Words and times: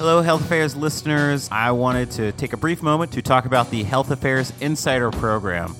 Hello, 0.00 0.22
Health 0.22 0.40
Affairs 0.40 0.74
listeners. 0.74 1.46
I 1.52 1.72
wanted 1.72 2.10
to 2.12 2.32
take 2.32 2.54
a 2.54 2.56
brief 2.56 2.82
moment 2.82 3.12
to 3.12 3.20
talk 3.20 3.44
about 3.44 3.68
the 3.68 3.82
Health 3.82 4.10
Affairs 4.10 4.50
Insider 4.62 5.10
Program. 5.10 5.76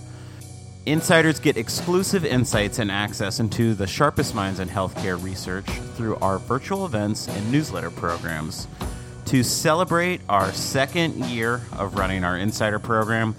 Insiders 0.84 1.40
get 1.40 1.56
exclusive 1.56 2.26
insights 2.26 2.80
and 2.80 2.90
access 2.90 3.40
into 3.40 3.72
the 3.72 3.86
sharpest 3.86 4.34
minds 4.34 4.60
in 4.60 4.68
healthcare 4.68 5.20
research 5.24 5.64
through 5.94 6.16
our 6.16 6.38
virtual 6.38 6.84
events 6.84 7.28
and 7.28 7.50
newsletter 7.50 7.90
programs. 7.90 8.68
To 9.24 9.42
celebrate 9.42 10.20
our 10.28 10.52
second 10.52 11.14
year 11.24 11.62
of 11.72 11.94
running 11.94 12.22
our 12.22 12.36
Insider 12.36 12.78
program, 12.78 13.34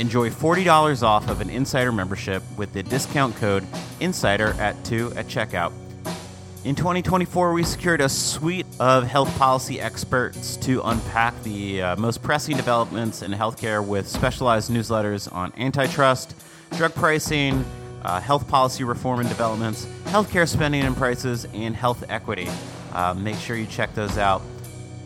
enjoy 0.00 0.30
$40 0.30 1.04
off 1.04 1.28
of 1.28 1.42
an 1.42 1.48
Insider 1.48 1.92
membership 1.92 2.42
with 2.56 2.72
the 2.72 2.82
discount 2.82 3.36
code 3.36 3.64
INSIDER 4.00 4.54
at 4.58 4.84
2 4.84 5.12
at 5.14 5.28
checkout. 5.28 5.83
In 6.64 6.74
2024, 6.74 7.52
we 7.52 7.62
secured 7.62 8.00
a 8.00 8.08
suite 8.08 8.64
of 8.80 9.04
health 9.04 9.36
policy 9.36 9.78
experts 9.78 10.56
to 10.56 10.80
unpack 10.82 11.42
the 11.42 11.82
uh, 11.82 11.96
most 11.96 12.22
pressing 12.22 12.56
developments 12.56 13.20
in 13.20 13.32
healthcare 13.32 13.86
with 13.86 14.08
specialized 14.08 14.70
newsletters 14.70 15.30
on 15.30 15.52
antitrust, 15.58 16.34
drug 16.78 16.94
pricing, 16.94 17.66
uh, 18.02 18.18
health 18.18 18.48
policy 18.48 18.82
reform 18.82 19.20
and 19.20 19.28
developments, 19.28 19.84
healthcare 20.04 20.48
spending 20.48 20.80
and 20.80 20.96
prices, 20.96 21.46
and 21.52 21.76
health 21.76 22.02
equity. 22.08 22.48
Uh, 22.94 23.12
make 23.12 23.36
sure 23.36 23.56
you 23.56 23.66
check 23.66 23.94
those 23.94 24.16
out. 24.16 24.40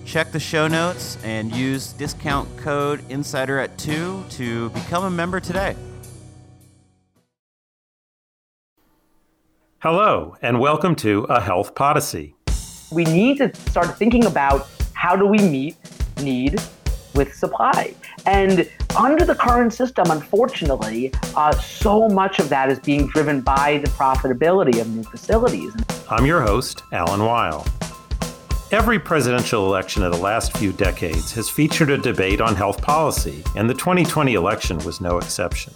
Check 0.04 0.30
the 0.30 0.38
show 0.38 0.68
notes 0.68 1.18
and 1.24 1.52
use 1.52 1.93
discount 1.95 2.56
code 2.59 3.02
INSIDER 3.10 3.59
at 3.59 3.77
2 3.79 4.27
to 4.30 4.70
become 4.70 5.02
a 5.02 5.10
member 5.10 5.40
today. 5.40 5.74
Hello, 9.80 10.37
and 10.42 10.59
welcome 10.59 10.96
to 10.96 11.23
A 11.28 11.41
Health 11.41 11.77
Podyssey. 11.77 12.34
We 12.91 13.05
need 13.05 13.38
to 13.38 13.55
start 13.70 13.96
thinking 13.96 14.24
about 14.24 14.66
how 14.95 15.14
do 15.14 15.24
we 15.24 15.38
meet 15.38 15.77
need 16.20 16.60
with 17.15 17.32
supply. 17.32 17.95
And 18.26 18.68
under 18.99 19.24
the 19.24 19.37
current 19.37 19.73
system, 19.73 20.10
unfortunately, 20.10 21.12
uh, 21.37 21.52
so 21.52 22.09
much 22.09 22.40
of 22.40 22.49
that 22.49 22.73
is 22.73 22.80
being 22.80 23.06
driven 23.06 23.40
by 23.40 23.79
the 23.79 23.88
profitability 23.90 24.80
of 24.80 24.88
new 24.88 25.04
facilities. 25.04 25.73
I'm 26.10 26.26
your 26.26 26.40
host, 26.40 26.82
Alan 26.90 27.24
Weil. 27.24 27.65
Every 28.73 28.99
presidential 28.99 29.65
election 29.66 30.02
of 30.02 30.10
the 30.10 30.18
last 30.18 30.56
few 30.56 30.73
decades 30.73 31.30
has 31.34 31.49
featured 31.49 31.90
a 31.90 31.99
debate 31.99 32.40
on 32.40 32.56
health 32.56 32.82
policy, 32.82 33.45
and 33.54 33.71
the 33.71 33.74
2020 33.74 34.34
election 34.34 34.79
was 34.79 35.01
no 35.01 35.18
exception. 35.18 35.73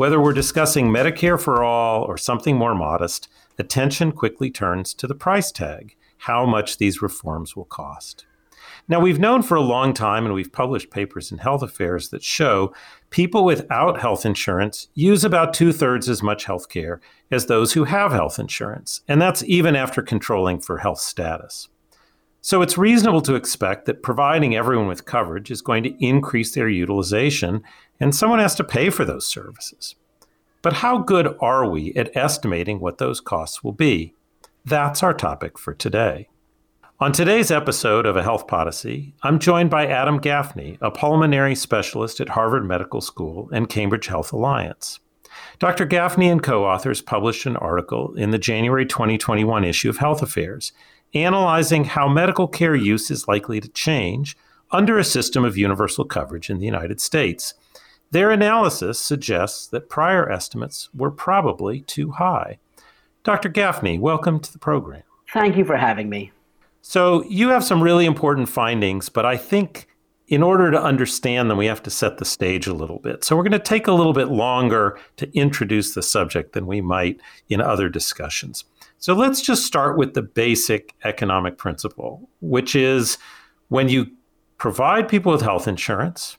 Whether 0.00 0.18
we're 0.18 0.32
discussing 0.32 0.88
Medicare 0.88 1.38
for 1.38 1.62
all 1.62 2.04
or 2.04 2.16
something 2.16 2.56
more 2.56 2.74
modest, 2.74 3.28
attention 3.58 4.12
quickly 4.12 4.50
turns 4.50 4.94
to 4.94 5.06
the 5.06 5.14
price 5.14 5.52
tag 5.52 5.94
how 6.16 6.46
much 6.46 6.78
these 6.78 7.02
reforms 7.02 7.54
will 7.54 7.66
cost. 7.66 8.24
Now, 8.88 8.98
we've 8.98 9.18
known 9.18 9.42
for 9.42 9.56
a 9.56 9.60
long 9.60 9.92
time, 9.92 10.24
and 10.24 10.32
we've 10.32 10.50
published 10.50 10.90
papers 10.90 11.30
in 11.30 11.36
health 11.36 11.62
affairs 11.62 12.08
that 12.08 12.22
show 12.22 12.72
people 13.10 13.44
without 13.44 14.00
health 14.00 14.24
insurance 14.24 14.88
use 14.94 15.22
about 15.22 15.52
two 15.52 15.70
thirds 15.70 16.08
as 16.08 16.22
much 16.22 16.44
health 16.44 16.70
care 16.70 17.02
as 17.30 17.44
those 17.44 17.74
who 17.74 17.84
have 17.84 18.10
health 18.10 18.38
insurance, 18.38 19.02
and 19.06 19.20
that's 19.20 19.44
even 19.44 19.76
after 19.76 20.00
controlling 20.00 20.60
for 20.60 20.78
health 20.78 21.00
status. 21.00 21.68
So 22.40 22.62
it's 22.62 22.78
reasonable 22.78 23.20
to 23.20 23.34
expect 23.34 23.84
that 23.84 24.02
providing 24.02 24.56
everyone 24.56 24.86
with 24.86 25.04
coverage 25.04 25.50
is 25.50 25.60
going 25.60 25.82
to 25.82 26.02
increase 26.02 26.54
their 26.54 26.70
utilization, 26.70 27.62
and 28.00 28.14
someone 28.14 28.38
has 28.38 28.54
to 28.56 28.64
pay 28.64 28.90
for 28.90 29.04
those 29.04 29.26
services. 29.26 29.94
But 30.62 30.74
how 30.74 30.98
good 30.98 31.36
are 31.40 31.68
we 31.68 31.94
at 31.94 32.16
estimating 32.16 32.80
what 32.80 32.98
those 32.98 33.20
costs 33.20 33.62
will 33.62 33.72
be? 33.72 34.14
That's 34.64 35.02
our 35.02 35.14
topic 35.14 35.58
for 35.58 35.74
today. 35.74 36.28
On 36.98 37.12
today's 37.12 37.50
episode 37.50 38.04
of 38.04 38.16
A 38.16 38.22
Health 38.22 38.46
Podyssey, 38.46 39.14
I'm 39.22 39.38
joined 39.38 39.70
by 39.70 39.86
Adam 39.86 40.18
Gaffney, 40.18 40.76
a 40.82 40.90
pulmonary 40.90 41.54
specialist 41.54 42.20
at 42.20 42.30
Harvard 42.30 42.66
Medical 42.66 43.00
School 43.00 43.48
and 43.52 43.68
Cambridge 43.70 44.06
Health 44.06 44.32
Alliance. 44.32 45.00
Dr. 45.58 45.86
Gaffney 45.86 46.28
and 46.28 46.42
co 46.42 46.66
authors 46.66 47.00
published 47.00 47.46
an 47.46 47.56
article 47.56 48.14
in 48.16 48.30
the 48.30 48.38
January 48.38 48.84
2021 48.84 49.64
issue 49.64 49.88
of 49.88 49.96
Health 49.96 50.20
Affairs 50.20 50.72
analyzing 51.14 51.84
how 51.84 52.08
medical 52.08 52.46
care 52.46 52.74
use 52.74 53.10
is 53.10 53.28
likely 53.28 53.60
to 53.60 53.68
change 53.68 54.36
under 54.70 54.98
a 54.98 55.04
system 55.04 55.44
of 55.44 55.56
universal 55.56 56.04
coverage 56.04 56.50
in 56.50 56.58
the 56.58 56.66
United 56.66 57.00
States. 57.00 57.54
Their 58.10 58.30
analysis 58.30 58.98
suggests 58.98 59.66
that 59.68 59.88
prior 59.88 60.30
estimates 60.30 60.88
were 60.94 61.10
probably 61.10 61.82
too 61.82 62.12
high. 62.12 62.58
Dr. 63.22 63.48
Gaffney, 63.48 63.98
welcome 63.98 64.40
to 64.40 64.52
the 64.52 64.58
program. 64.58 65.02
Thank 65.32 65.56
you 65.56 65.64
for 65.64 65.76
having 65.76 66.08
me. 66.08 66.32
So, 66.82 67.24
you 67.24 67.50
have 67.50 67.62
some 67.62 67.82
really 67.82 68.06
important 68.06 68.48
findings, 68.48 69.08
but 69.08 69.26
I 69.26 69.36
think 69.36 69.86
in 70.28 70.42
order 70.42 70.70
to 70.70 70.82
understand 70.82 71.50
them, 71.50 71.58
we 71.58 71.66
have 71.66 71.82
to 71.82 71.90
set 71.90 72.18
the 72.18 72.24
stage 72.24 72.66
a 72.66 72.72
little 72.72 72.98
bit. 72.98 73.22
So, 73.22 73.36
we're 73.36 73.42
going 73.42 73.52
to 73.52 73.58
take 73.58 73.86
a 73.86 73.92
little 73.92 74.14
bit 74.14 74.28
longer 74.28 74.98
to 75.18 75.30
introduce 75.36 75.94
the 75.94 76.02
subject 76.02 76.52
than 76.52 76.66
we 76.66 76.80
might 76.80 77.20
in 77.48 77.60
other 77.60 77.88
discussions. 77.88 78.64
So 79.00 79.14
let's 79.14 79.40
just 79.40 79.64
start 79.64 79.96
with 79.96 80.12
the 80.12 80.20
basic 80.20 80.94
economic 81.04 81.56
principle, 81.56 82.28
which 82.42 82.76
is 82.76 83.16
when 83.68 83.88
you 83.88 84.08
provide 84.58 85.08
people 85.08 85.32
with 85.32 85.40
health 85.40 85.66
insurance, 85.66 86.36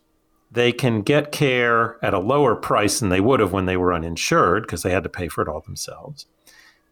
they 0.51 0.71
can 0.71 1.01
get 1.01 1.31
care 1.31 2.03
at 2.03 2.13
a 2.13 2.19
lower 2.19 2.55
price 2.55 2.99
than 2.99 3.09
they 3.09 3.21
would 3.21 3.39
have 3.39 3.53
when 3.53 3.65
they 3.65 3.77
were 3.77 3.93
uninsured 3.93 4.63
because 4.63 4.83
they 4.83 4.91
had 4.91 5.03
to 5.03 5.09
pay 5.09 5.27
for 5.27 5.41
it 5.41 5.47
all 5.47 5.61
themselves. 5.61 6.25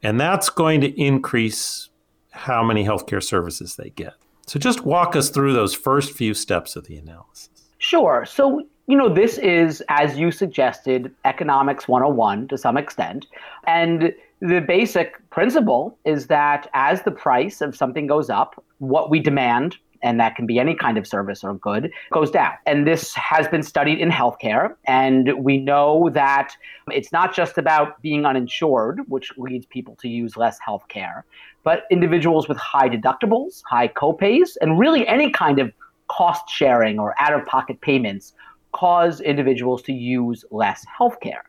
And 0.01 0.19
that's 0.19 0.49
going 0.49 0.79
to 0.81 0.99
increase 0.99 1.89
how 2.31 2.63
many 2.63 2.85
healthcare 2.85 3.21
services 3.21 3.75
they 3.75 3.89
get. 3.89 4.13
So 4.47 4.59
just 4.59 4.85
walk 4.85 5.15
us 5.15 5.29
through 5.29 5.53
those 5.53 5.73
first 5.73 6.13
few 6.13 6.33
steps 6.33 6.75
of 6.75 6.85
the 6.85 6.97
analysis. 6.97 7.49
Sure. 7.79 8.25
So, 8.25 8.63
you 8.87 8.97
know, 8.97 9.13
this 9.13 9.37
is, 9.37 9.83
as 9.89 10.17
you 10.17 10.31
suggested, 10.31 11.13
economics 11.25 11.87
101 11.87 12.47
to 12.47 12.57
some 12.57 12.77
extent. 12.77 13.27
And 13.67 14.13
the 14.41 14.61
basic 14.61 15.17
principle 15.31 15.97
is 16.05 16.27
that 16.27 16.69
as 16.73 17.03
the 17.03 17.11
price 17.11 17.61
of 17.61 17.75
something 17.75 18.07
goes 18.07 18.29
up, 18.29 18.63
what 18.79 19.09
we 19.09 19.19
demand, 19.19 19.77
and 20.01 20.19
that 20.19 20.35
can 20.35 20.45
be 20.45 20.59
any 20.59 20.75
kind 20.75 20.97
of 20.97 21.05
service 21.05 21.43
or 21.43 21.53
good, 21.55 21.91
goes 22.11 22.31
down. 22.31 22.53
And 22.65 22.87
this 22.87 23.13
has 23.15 23.47
been 23.47 23.63
studied 23.63 23.99
in 23.99 24.09
healthcare. 24.09 24.75
And 24.85 25.33
we 25.43 25.57
know 25.57 26.09
that 26.13 26.53
it's 26.87 27.11
not 27.11 27.35
just 27.35 27.57
about 27.57 28.01
being 28.01 28.25
uninsured, 28.25 29.01
which 29.07 29.31
leads 29.37 29.65
people 29.65 29.95
to 29.97 30.07
use 30.07 30.37
less 30.37 30.57
healthcare, 30.65 31.23
but 31.63 31.83
individuals 31.91 32.47
with 32.47 32.57
high 32.57 32.89
deductibles, 32.89 33.61
high 33.65 33.87
copays, 33.87 34.57
and 34.61 34.79
really 34.79 35.07
any 35.07 35.31
kind 35.31 35.59
of 35.59 35.71
cost 36.07 36.49
sharing 36.49 36.99
or 36.99 37.13
out 37.19 37.33
of 37.33 37.45
pocket 37.45 37.79
payments 37.81 38.33
cause 38.71 39.19
individuals 39.21 39.81
to 39.83 39.93
use 39.93 40.45
less 40.51 40.85
healthcare. 40.99 41.41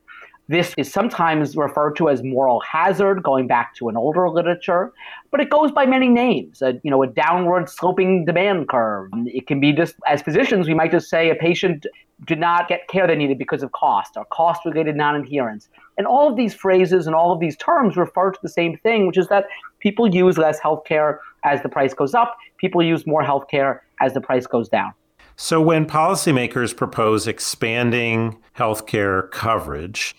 This 0.51 0.75
is 0.77 0.93
sometimes 0.93 1.55
referred 1.55 1.95
to 1.99 2.09
as 2.09 2.25
moral 2.25 2.59
hazard, 2.59 3.23
going 3.23 3.47
back 3.47 3.73
to 3.77 3.89
an 3.89 3.97
older 3.97 4.29
literature, 4.29 4.93
but 5.31 5.41
it 5.41 5.49
goes 5.49 5.71
by 5.71 5.87
many 5.87 6.09
names. 6.09 6.61
A, 6.61 6.73
you 6.83 6.91
know, 6.91 7.05
a 7.05 7.07
downward 7.07 7.69
sloping 7.69 8.25
demand 8.25 8.69
curve. 8.69 9.11
It 9.27 9.47
can 9.47 9.61
be 9.61 9.73
just, 9.73 9.95
as 10.09 10.23
physicians, 10.23 10.67
we 10.67 10.75
might 10.75 10.91
just 10.91 11.09
say 11.09 11.31
a 11.31 11.37
patient 11.37 11.87
did 12.27 12.41
not 12.41 12.67
get 12.67 12.89
care 12.89 13.07
they 13.07 13.15
needed 13.15 13.39
because 13.39 13.63
of 13.63 13.71
cost 13.71 14.17
or 14.17 14.25
cost 14.25 14.65
related 14.65 14.97
non 14.97 15.15
adherence. 15.15 15.69
And 15.99 16.05
all 16.05 16.29
of 16.29 16.35
these 16.35 16.53
phrases 16.53 17.07
and 17.07 17.15
all 17.15 17.31
of 17.31 17.39
these 17.39 17.57
terms 17.57 17.97
refer 17.97 18.33
to 18.33 18.39
the 18.43 18.49
same 18.49 18.77
thing, 18.79 19.07
which 19.07 19.19
is 19.19 19.29
that 19.29 19.45
people 19.79 20.13
use 20.13 20.37
less 20.37 20.59
healthcare 20.59 21.19
as 21.45 21.63
the 21.63 21.69
price 21.69 21.95
goes 21.95 22.13
up, 22.13 22.37
people 22.57 22.83
use 22.83 23.07
more 23.07 23.23
healthcare 23.23 23.79
as 24.01 24.15
the 24.15 24.21
price 24.21 24.49
goes 24.49 24.69
down. 24.69 24.95
So, 25.37 25.61
when 25.61 25.87
policymakers 25.87 26.77
propose 26.77 27.29
expanding 27.29 28.37
healthcare 28.59 29.31
coverage, 29.31 30.17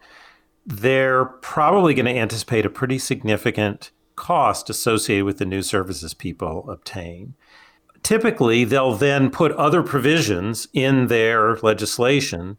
they're 0.72 1.26
probably 1.26 1.94
going 1.94 2.06
to 2.06 2.20
anticipate 2.20 2.66
a 2.66 2.70
pretty 2.70 2.98
significant 2.98 3.92
cost 4.16 4.70
associated 4.70 5.26
with 5.26 5.38
the 5.38 5.46
new 5.46 5.62
services 5.62 6.14
people 6.14 6.70
obtain. 6.70 7.34
Typically, 8.04 8.64
they'll 8.64 8.96
then 8.96 9.30
put 9.30 9.52
other 9.54 9.84
provisions 9.84 10.68
in 10.74 11.08
their 11.08 11.58
legislation 11.58 12.58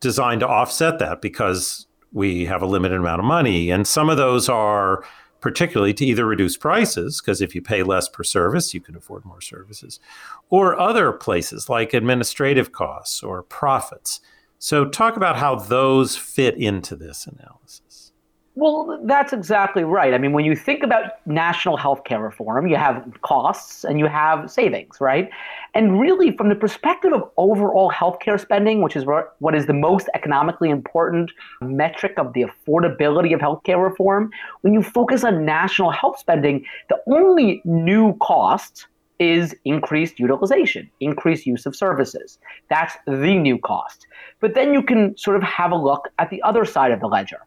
designed 0.00 0.40
to 0.40 0.48
offset 0.48 0.98
that 0.98 1.20
because 1.22 1.86
we 2.12 2.46
have 2.46 2.62
a 2.62 2.66
limited 2.66 2.98
amount 2.98 3.20
of 3.20 3.24
money. 3.24 3.70
And 3.70 3.86
some 3.86 4.08
of 4.08 4.16
those 4.16 4.48
are 4.48 5.04
particularly 5.40 5.92
to 5.92 6.06
either 6.06 6.24
reduce 6.24 6.56
prices, 6.56 7.20
because 7.20 7.42
if 7.42 7.54
you 7.54 7.60
pay 7.60 7.82
less 7.82 8.08
per 8.08 8.22
service, 8.22 8.72
you 8.72 8.80
can 8.80 8.96
afford 8.96 9.24
more 9.26 9.42
services, 9.42 10.00
or 10.48 10.78
other 10.80 11.12
places 11.12 11.68
like 11.68 11.92
administrative 11.92 12.72
costs 12.72 13.22
or 13.22 13.42
profits. 13.42 14.20
So, 14.64 14.86
talk 14.86 15.18
about 15.18 15.36
how 15.36 15.56
those 15.56 16.16
fit 16.16 16.56
into 16.56 16.96
this 16.96 17.26
analysis. 17.26 18.12
Well, 18.54 18.98
that's 19.04 19.34
exactly 19.34 19.84
right. 19.84 20.14
I 20.14 20.16
mean, 20.16 20.32
when 20.32 20.46
you 20.46 20.56
think 20.56 20.82
about 20.82 21.20
national 21.26 21.76
healthcare 21.76 22.22
reform, 22.22 22.66
you 22.66 22.76
have 22.76 23.06
costs 23.20 23.84
and 23.84 23.98
you 23.98 24.06
have 24.06 24.50
savings, 24.50 25.02
right? 25.02 25.28
And 25.74 26.00
really, 26.00 26.34
from 26.34 26.48
the 26.48 26.54
perspective 26.54 27.12
of 27.12 27.30
overall 27.36 27.92
healthcare 27.92 28.40
spending, 28.40 28.80
which 28.80 28.96
is 28.96 29.04
what 29.04 29.54
is 29.54 29.66
the 29.66 29.74
most 29.74 30.08
economically 30.14 30.70
important 30.70 31.30
metric 31.60 32.14
of 32.16 32.32
the 32.32 32.46
affordability 32.46 33.34
of 33.34 33.40
healthcare 33.40 33.86
reform, 33.86 34.30
when 34.62 34.72
you 34.72 34.82
focus 34.82 35.24
on 35.24 35.44
national 35.44 35.90
health 35.90 36.18
spending, 36.18 36.64
the 36.88 36.96
only 37.06 37.60
new 37.66 38.16
cost 38.16 38.86
is 39.18 39.54
increased 39.64 40.18
utilization, 40.18 40.90
increased 41.00 41.46
use 41.46 41.66
of 41.66 41.76
services. 41.76 42.38
That's 42.68 42.96
the 43.06 43.36
new 43.38 43.58
cost. 43.58 44.06
But 44.40 44.54
then 44.54 44.74
you 44.74 44.82
can 44.82 45.16
sort 45.16 45.36
of 45.36 45.42
have 45.42 45.70
a 45.70 45.76
look 45.76 46.08
at 46.18 46.30
the 46.30 46.42
other 46.42 46.64
side 46.64 46.90
of 46.90 47.00
the 47.00 47.06
ledger, 47.06 47.40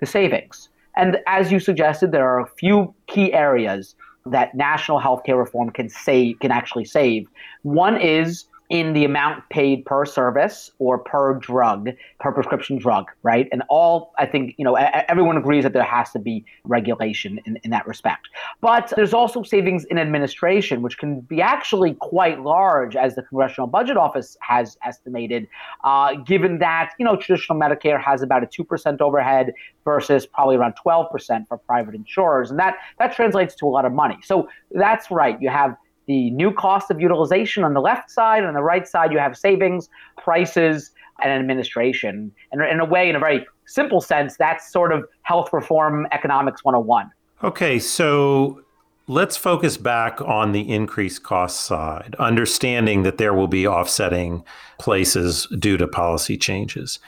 the 0.00 0.06
savings. 0.06 0.68
And 0.96 1.18
as 1.26 1.52
you 1.52 1.60
suggested, 1.60 2.12
there 2.12 2.28
are 2.28 2.40
a 2.40 2.46
few 2.46 2.94
key 3.06 3.32
areas 3.32 3.94
that 4.26 4.54
national 4.54 5.00
healthcare 5.00 5.38
reform 5.38 5.70
can 5.70 5.88
save, 5.88 6.38
can 6.40 6.50
actually 6.50 6.84
save. 6.84 7.26
One 7.62 8.00
is 8.00 8.44
in 8.68 8.92
the 8.92 9.04
amount 9.04 9.48
paid 9.48 9.84
per 9.86 10.04
service 10.04 10.70
or 10.78 10.98
per 10.98 11.34
drug, 11.34 11.90
per 12.20 12.32
prescription 12.32 12.76
drug, 12.76 13.10
right? 13.22 13.48
And 13.50 13.62
all, 13.70 14.12
I 14.18 14.26
think, 14.26 14.54
you 14.58 14.64
know, 14.64 14.74
everyone 14.74 15.38
agrees 15.38 15.64
that 15.64 15.72
there 15.72 15.82
has 15.82 16.10
to 16.12 16.18
be 16.18 16.44
regulation 16.64 17.40
in, 17.46 17.58
in 17.64 17.70
that 17.70 17.86
respect. 17.86 18.28
But 18.60 18.92
there's 18.94 19.14
also 19.14 19.42
savings 19.42 19.84
in 19.86 19.98
administration, 19.98 20.82
which 20.82 20.98
can 20.98 21.20
be 21.20 21.40
actually 21.40 21.94
quite 21.94 22.42
large, 22.42 22.94
as 22.94 23.14
the 23.14 23.22
Congressional 23.22 23.68
Budget 23.68 23.96
Office 23.96 24.36
has 24.40 24.76
estimated, 24.84 25.48
uh, 25.84 26.14
given 26.14 26.58
that, 26.58 26.92
you 26.98 27.06
know, 27.06 27.16
traditional 27.16 27.58
Medicare 27.58 28.00
has 28.02 28.20
about 28.20 28.42
a 28.42 28.46
2% 28.46 29.00
overhead 29.00 29.54
versus 29.84 30.26
probably 30.26 30.56
around 30.56 30.74
12% 30.84 31.48
for 31.48 31.56
private 31.56 31.94
insurers. 31.94 32.50
And 32.50 32.58
that, 32.58 32.76
that 32.98 33.14
translates 33.14 33.54
to 33.56 33.66
a 33.66 33.70
lot 33.70 33.86
of 33.86 33.92
money. 33.92 34.18
So 34.22 34.48
that's 34.72 35.10
right. 35.10 35.40
You 35.40 35.48
have 35.48 35.74
the 36.08 36.30
new 36.30 36.50
cost 36.52 36.90
of 36.90 37.00
utilization 37.00 37.62
on 37.62 37.74
the 37.74 37.80
left 37.80 38.10
side. 38.10 38.42
On 38.42 38.54
the 38.54 38.62
right 38.62 38.88
side, 38.88 39.12
you 39.12 39.18
have 39.18 39.36
savings, 39.36 39.88
prices, 40.16 40.90
and 41.22 41.30
administration. 41.30 42.32
And 42.50 42.62
in 42.62 42.80
a 42.80 42.84
way, 42.84 43.08
in 43.08 43.14
a 43.14 43.18
very 43.18 43.46
simple 43.66 44.00
sense, 44.00 44.36
that's 44.36 44.72
sort 44.72 44.90
of 44.90 45.06
health 45.22 45.52
reform 45.52 46.06
economics 46.10 46.64
101. 46.64 47.10
Okay, 47.44 47.78
so 47.78 48.62
let's 49.06 49.36
focus 49.36 49.76
back 49.76 50.20
on 50.22 50.52
the 50.52 50.68
increased 50.72 51.22
cost 51.22 51.60
side, 51.60 52.16
understanding 52.18 53.02
that 53.02 53.18
there 53.18 53.34
will 53.34 53.46
be 53.46 53.66
offsetting 53.66 54.42
places 54.78 55.46
due 55.58 55.76
to 55.76 55.86
policy 55.86 56.38
changes. 56.38 56.98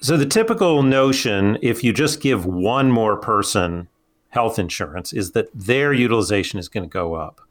So, 0.00 0.16
the 0.16 0.24
typical 0.24 0.82
notion, 0.82 1.58
if 1.60 1.84
you 1.84 1.92
just 1.92 2.22
give 2.22 2.46
one 2.46 2.90
more 2.90 3.18
person 3.18 3.88
health 4.30 4.58
insurance, 4.58 5.12
is 5.12 5.32
that 5.32 5.48
their 5.54 5.92
utilization 5.92 6.58
is 6.58 6.68
going 6.68 6.84
to 6.84 6.92
go 6.92 7.14
up. 7.14 7.42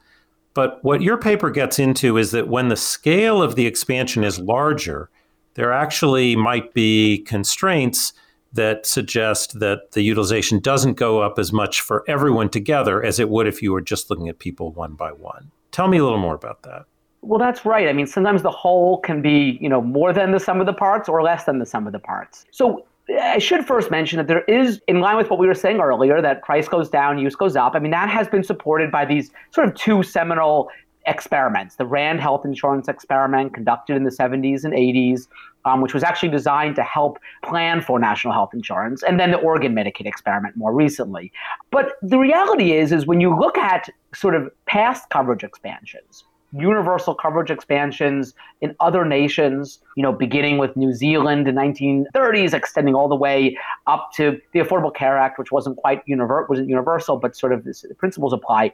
But 0.59 0.83
what 0.83 1.01
your 1.01 1.15
paper 1.15 1.51
gets 1.51 1.79
into 1.79 2.17
is 2.17 2.31
that 2.31 2.49
when 2.49 2.67
the 2.67 2.75
scale 2.75 3.41
of 3.41 3.55
the 3.55 3.65
expansion 3.65 4.25
is 4.25 4.39
larger, 4.39 5.09
there 5.53 5.71
actually 5.71 6.35
might 6.35 6.73
be 6.73 7.19
constraints 7.19 8.11
that 8.51 8.85
suggest 8.85 9.61
that 9.61 9.93
the 9.93 10.01
utilization 10.01 10.59
doesn't 10.59 10.95
go 10.95 11.21
up 11.21 11.39
as 11.39 11.53
much 11.53 11.79
for 11.79 12.03
everyone 12.09 12.49
together 12.49 13.01
as 13.01 13.21
it 13.21 13.29
would 13.29 13.47
if 13.47 13.61
you 13.61 13.71
were 13.71 13.79
just 13.79 14.09
looking 14.09 14.27
at 14.27 14.39
people 14.39 14.73
one 14.73 14.95
by 14.95 15.13
one. 15.13 15.49
Tell 15.71 15.87
me 15.87 15.97
a 15.97 16.03
little 16.03 16.19
more 16.19 16.35
about 16.35 16.63
that. 16.63 16.83
Well, 17.21 17.39
that's 17.39 17.63
right. 17.63 17.87
I 17.87 17.93
mean, 17.93 18.05
sometimes 18.05 18.41
the 18.41 18.51
whole 18.51 18.99
can 18.99 19.21
be, 19.21 19.57
you 19.61 19.69
know, 19.69 19.81
more 19.81 20.11
than 20.11 20.33
the 20.33 20.41
sum 20.41 20.59
of 20.59 20.65
the 20.65 20.73
parts 20.73 21.07
or 21.07 21.21
less 21.23 21.45
than 21.45 21.59
the 21.59 21.65
sum 21.65 21.87
of 21.87 21.93
the 21.93 21.99
parts. 21.99 22.45
So 22.51 22.85
I 23.17 23.39
should 23.39 23.65
first 23.65 23.89
mention 23.89 24.17
that 24.17 24.27
there 24.27 24.43
is, 24.43 24.81
in 24.87 24.99
line 24.99 25.17
with 25.17 25.29
what 25.29 25.39
we 25.39 25.47
were 25.47 25.55
saying 25.55 25.79
earlier, 25.79 26.21
that 26.21 26.43
price 26.43 26.67
goes 26.67 26.89
down, 26.89 27.17
use 27.17 27.35
goes 27.35 27.55
up. 27.55 27.73
I 27.75 27.79
mean, 27.79 27.91
that 27.91 28.09
has 28.09 28.27
been 28.27 28.43
supported 28.43 28.91
by 28.91 29.05
these 29.05 29.31
sort 29.51 29.67
of 29.67 29.75
two 29.75 30.03
seminal 30.03 30.69
experiments 31.07 31.75
the 31.75 31.85
Rand 31.85 32.19
Health 32.19 32.45
Insurance 32.45 32.87
Experiment, 32.87 33.53
conducted 33.53 33.95
in 33.95 34.03
the 34.03 34.11
70s 34.11 34.63
and 34.63 34.73
80s, 34.73 35.27
um, 35.65 35.81
which 35.81 35.93
was 35.93 36.03
actually 36.03 36.29
designed 36.29 36.75
to 36.75 36.83
help 36.83 37.19
plan 37.43 37.81
for 37.81 37.99
national 37.99 38.33
health 38.33 38.53
insurance, 38.53 39.03
and 39.03 39.19
then 39.19 39.31
the 39.31 39.37
Oregon 39.37 39.73
Medicaid 39.73 40.05
experiment 40.05 40.55
more 40.55 40.73
recently. 40.73 41.31
But 41.71 41.93
the 42.01 42.17
reality 42.17 42.73
is, 42.73 42.91
is 42.91 43.05
when 43.05 43.21
you 43.21 43.37
look 43.37 43.57
at 43.57 43.89
sort 44.13 44.35
of 44.35 44.49
past 44.65 45.09
coverage 45.09 45.43
expansions, 45.43 46.23
universal 46.51 47.13
coverage 47.13 47.51
expansions 47.51 48.33
in 48.61 48.75
other 48.79 49.05
nations, 49.05 49.79
you 49.95 50.03
know, 50.03 50.11
beginning 50.11 50.57
with 50.57 50.75
New 50.75 50.93
Zealand 50.93 51.47
in 51.47 51.55
1930s, 51.55 52.53
extending 52.53 52.95
all 52.95 53.07
the 53.07 53.15
way 53.15 53.57
up 53.87 54.09
to 54.15 54.39
the 54.53 54.59
Affordable 54.59 54.93
Care 54.93 55.17
Act, 55.17 55.37
which 55.37 55.51
wasn't 55.51 55.77
quite 55.77 56.05
univer- 56.07 56.47
wasn't 56.49 56.67
universal, 56.67 57.17
but 57.17 57.35
sort 57.35 57.53
of 57.53 57.63
the 57.63 57.95
principles 57.97 58.33
apply 58.33 58.71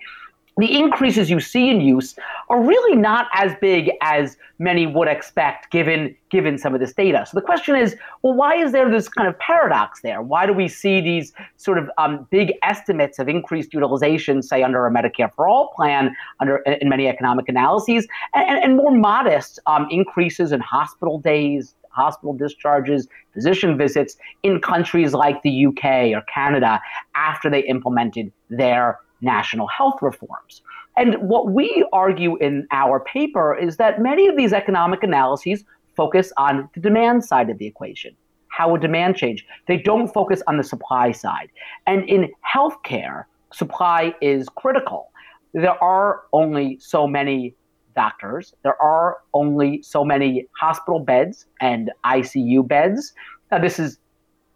the 0.57 0.77
increases 0.77 1.29
you 1.29 1.39
see 1.39 1.69
in 1.69 1.81
use 1.81 2.15
are 2.49 2.61
really 2.61 2.95
not 2.95 3.27
as 3.33 3.53
big 3.59 3.91
as 4.01 4.37
many 4.57 4.87
would 4.87 5.07
expect 5.07 5.69
given 5.69 6.15
given 6.29 6.57
some 6.57 6.73
of 6.73 6.79
this 6.79 6.93
data. 6.93 7.25
So 7.29 7.35
the 7.35 7.45
question 7.45 7.75
is, 7.75 7.95
well, 8.21 8.33
why 8.33 8.55
is 8.55 8.71
there 8.71 8.89
this 8.89 9.07
kind 9.07 9.27
of 9.27 9.37
paradox 9.39 10.01
there? 10.01 10.21
Why 10.21 10.45
do 10.45 10.53
we 10.53 10.67
see 10.67 11.01
these 11.01 11.33
sort 11.57 11.77
of 11.77 11.89
um, 11.97 12.27
big 12.29 12.53
estimates 12.63 13.19
of 13.19 13.27
increased 13.29 13.73
utilization, 13.73 14.41
say 14.41 14.63
under 14.63 14.85
a 14.85 14.91
Medicare 14.91 15.33
for 15.33 15.47
All 15.47 15.71
plan, 15.75 16.15
under 16.39 16.57
in 16.57 16.89
many 16.89 17.07
economic 17.07 17.47
analyses, 17.47 18.07
and, 18.33 18.63
and 18.63 18.77
more 18.77 18.91
modest 18.91 19.59
um, 19.65 19.87
increases 19.89 20.51
in 20.51 20.59
hospital 20.61 21.19
days, 21.19 21.75
hospital 21.89 22.33
discharges, 22.33 23.07
physician 23.33 23.77
visits 23.77 24.17
in 24.43 24.59
countries 24.59 25.13
like 25.13 25.41
the 25.43 25.67
UK 25.67 26.13
or 26.13 26.21
Canada 26.33 26.81
after 27.15 27.49
they 27.49 27.61
implemented 27.61 28.31
their 28.49 28.99
national 29.21 29.67
health 29.67 30.01
reforms. 30.01 30.61
And 30.97 31.15
what 31.15 31.51
we 31.51 31.85
argue 31.91 32.37
in 32.37 32.67
our 32.71 32.99
paper 32.99 33.57
is 33.57 33.77
that 33.77 34.01
many 34.01 34.27
of 34.27 34.37
these 34.37 34.53
economic 34.53 35.03
analyses 35.03 35.63
focus 35.95 36.31
on 36.37 36.69
the 36.73 36.79
demand 36.79 37.25
side 37.25 37.49
of 37.49 37.57
the 37.57 37.65
equation. 37.65 38.15
How 38.47 38.71
would 38.71 38.81
demand 38.81 39.17
change? 39.17 39.45
They 39.67 39.77
don't 39.77 40.07
focus 40.07 40.41
on 40.47 40.57
the 40.57 40.63
supply 40.63 41.11
side. 41.11 41.49
And 41.87 42.07
in 42.07 42.31
healthcare, 42.55 43.25
supply 43.53 44.13
is 44.21 44.47
critical. 44.49 45.11
There 45.53 45.81
are 45.83 46.21
only 46.33 46.77
so 46.79 47.07
many 47.07 47.55
doctors, 47.95 48.53
there 48.63 48.81
are 48.81 49.17
only 49.33 49.81
so 49.81 50.03
many 50.03 50.45
hospital 50.59 50.99
beds 50.99 51.45
and 51.61 51.91
ICU 52.05 52.67
beds. 52.67 53.13
Now, 53.51 53.59
this 53.59 53.79
is 53.79 53.99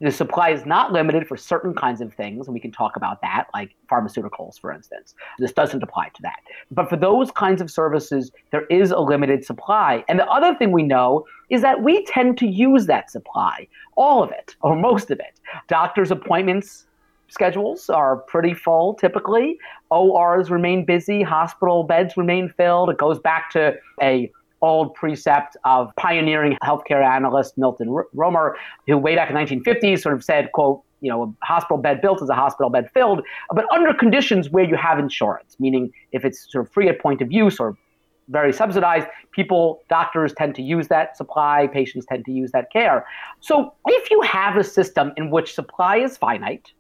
the 0.01 0.11
supply 0.11 0.49
is 0.49 0.65
not 0.65 0.93
limited 0.93 1.27
for 1.27 1.35
certain 1.35 1.73
kinds 1.73 1.99
of 2.01 2.13
things, 2.13 2.47
and 2.47 2.53
we 2.53 2.59
can 2.59 2.71
talk 2.71 2.95
about 2.95 3.21
that, 3.21 3.47
like 3.53 3.75
pharmaceuticals, 3.91 4.59
for 4.59 4.71
instance. 4.71 5.13
This 5.39 5.51
doesn't 5.51 5.83
apply 5.83 6.09
to 6.15 6.21
that. 6.21 6.39
But 6.71 6.89
for 6.89 6.95
those 6.95 7.31
kinds 7.31 7.61
of 7.61 7.69
services, 7.69 8.31
there 8.51 8.65
is 8.67 8.91
a 8.91 8.99
limited 8.99 9.43
supply. 9.43 10.03
And 10.07 10.17
the 10.17 10.27
other 10.27 10.55
thing 10.55 10.71
we 10.71 10.83
know 10.83 11.25
is 11.49 11.61
that 11.61 11.83
we 11.83 12.05
tend 12.05 12.37
to 12.37 12.47
use 12.47 12.85
that 12.85 13.11
supply, 13.11 13.67
all 13.95 14.23
of 14.23 14.31
it, 14.31 14.55
or 14.61 14.75
most 14.75 15.11
of 15.11 15.19
it. 15.19 15.39
Doctors' 15.67 16.11
appointments 16.11 16.85
schedules 17.29 17.89
are 17.89 18.17
pretty 18.17 18.53
full 18.53 18.95
typically. 18.95 19.57
ORs 19.91 20.49
remain 20.49 20.85
busy, 20.85 21.21
hospital 21.21 21.83
beds 21.83 22.17
remain 22.17 22.49
filled. 22.49 22.89
It 22.89 22.97
goes 22.97 23.19
back 23.19 23.51
to 23.51 23.75
a 24.01 24.31
old 24.61 24.93
precept 24.93 25.55
of 25.63 25.91
pioneering 25.95 26.57
healthcare 26.63 27.03
analyst 27.03 27.57
Milton 27.57 27.89
Roemer, 28.13 28.55
who 28.87 28.97
way 28.97 29.15
back 29.15 29.29
in 29.29 29.35
the 29.35 29.41
1950s 29.41 30.01
sort 30.01 30.15
of 30.15 30.23
said, 30.23 30.51
quote, 30.53 30.83
you 31.01 31.09
know, 31.09 31.23
a 31.41 31.45
hospital 31.45 31.77
bed 31.77 32.01
built 32.01 32.21
is 32.21 32.29
a 32.29 32.35
hospital 32.35 32.69
bed 32.69 32.89
filled, 32.93 33.21
but 33.53 33.65
under 33.71 33.93
conditions 33.93 34.49
where 34.49 34.65
you 34.65 34.75
have 34.75 34.99
insurance, 34.99 35.55
meaning 35.59 35.91
if 36.11 36.25
it's 36.25 36.51
sort 36.51 36.65
of 36.65 36.71
free 36.71 36.89
at 36.89 36.99
point 36.99 37.21
of 37.21 37.31
use 37.31 37.59
or 37.59 37.77
very 38.27 38.53
subsidized, 38.53 39.07
people, 39.31 39.81
doctors 39.89 40.33
tend 40.33 40.55
to 40.55 40.61
use 40.61 40.87
that 40.89 41.17
supply, 41.17 41.67
patients 41.67 42.05
tend 42.05 42.25
to 42.25 42.31
use 42.31 42.51
that 42.51 42.71
care. 42.71 43.05
So 43.39 43.73
if 43.87 44.11
you 44.11 44.21
have 44.21 44.57
a 44.57 44.63
system 44.63 45.13
in 45.17 45.31
which 45.31 45.53
supply 45.53 45.97
is 45.97 46.17
finite, 46.17 46.71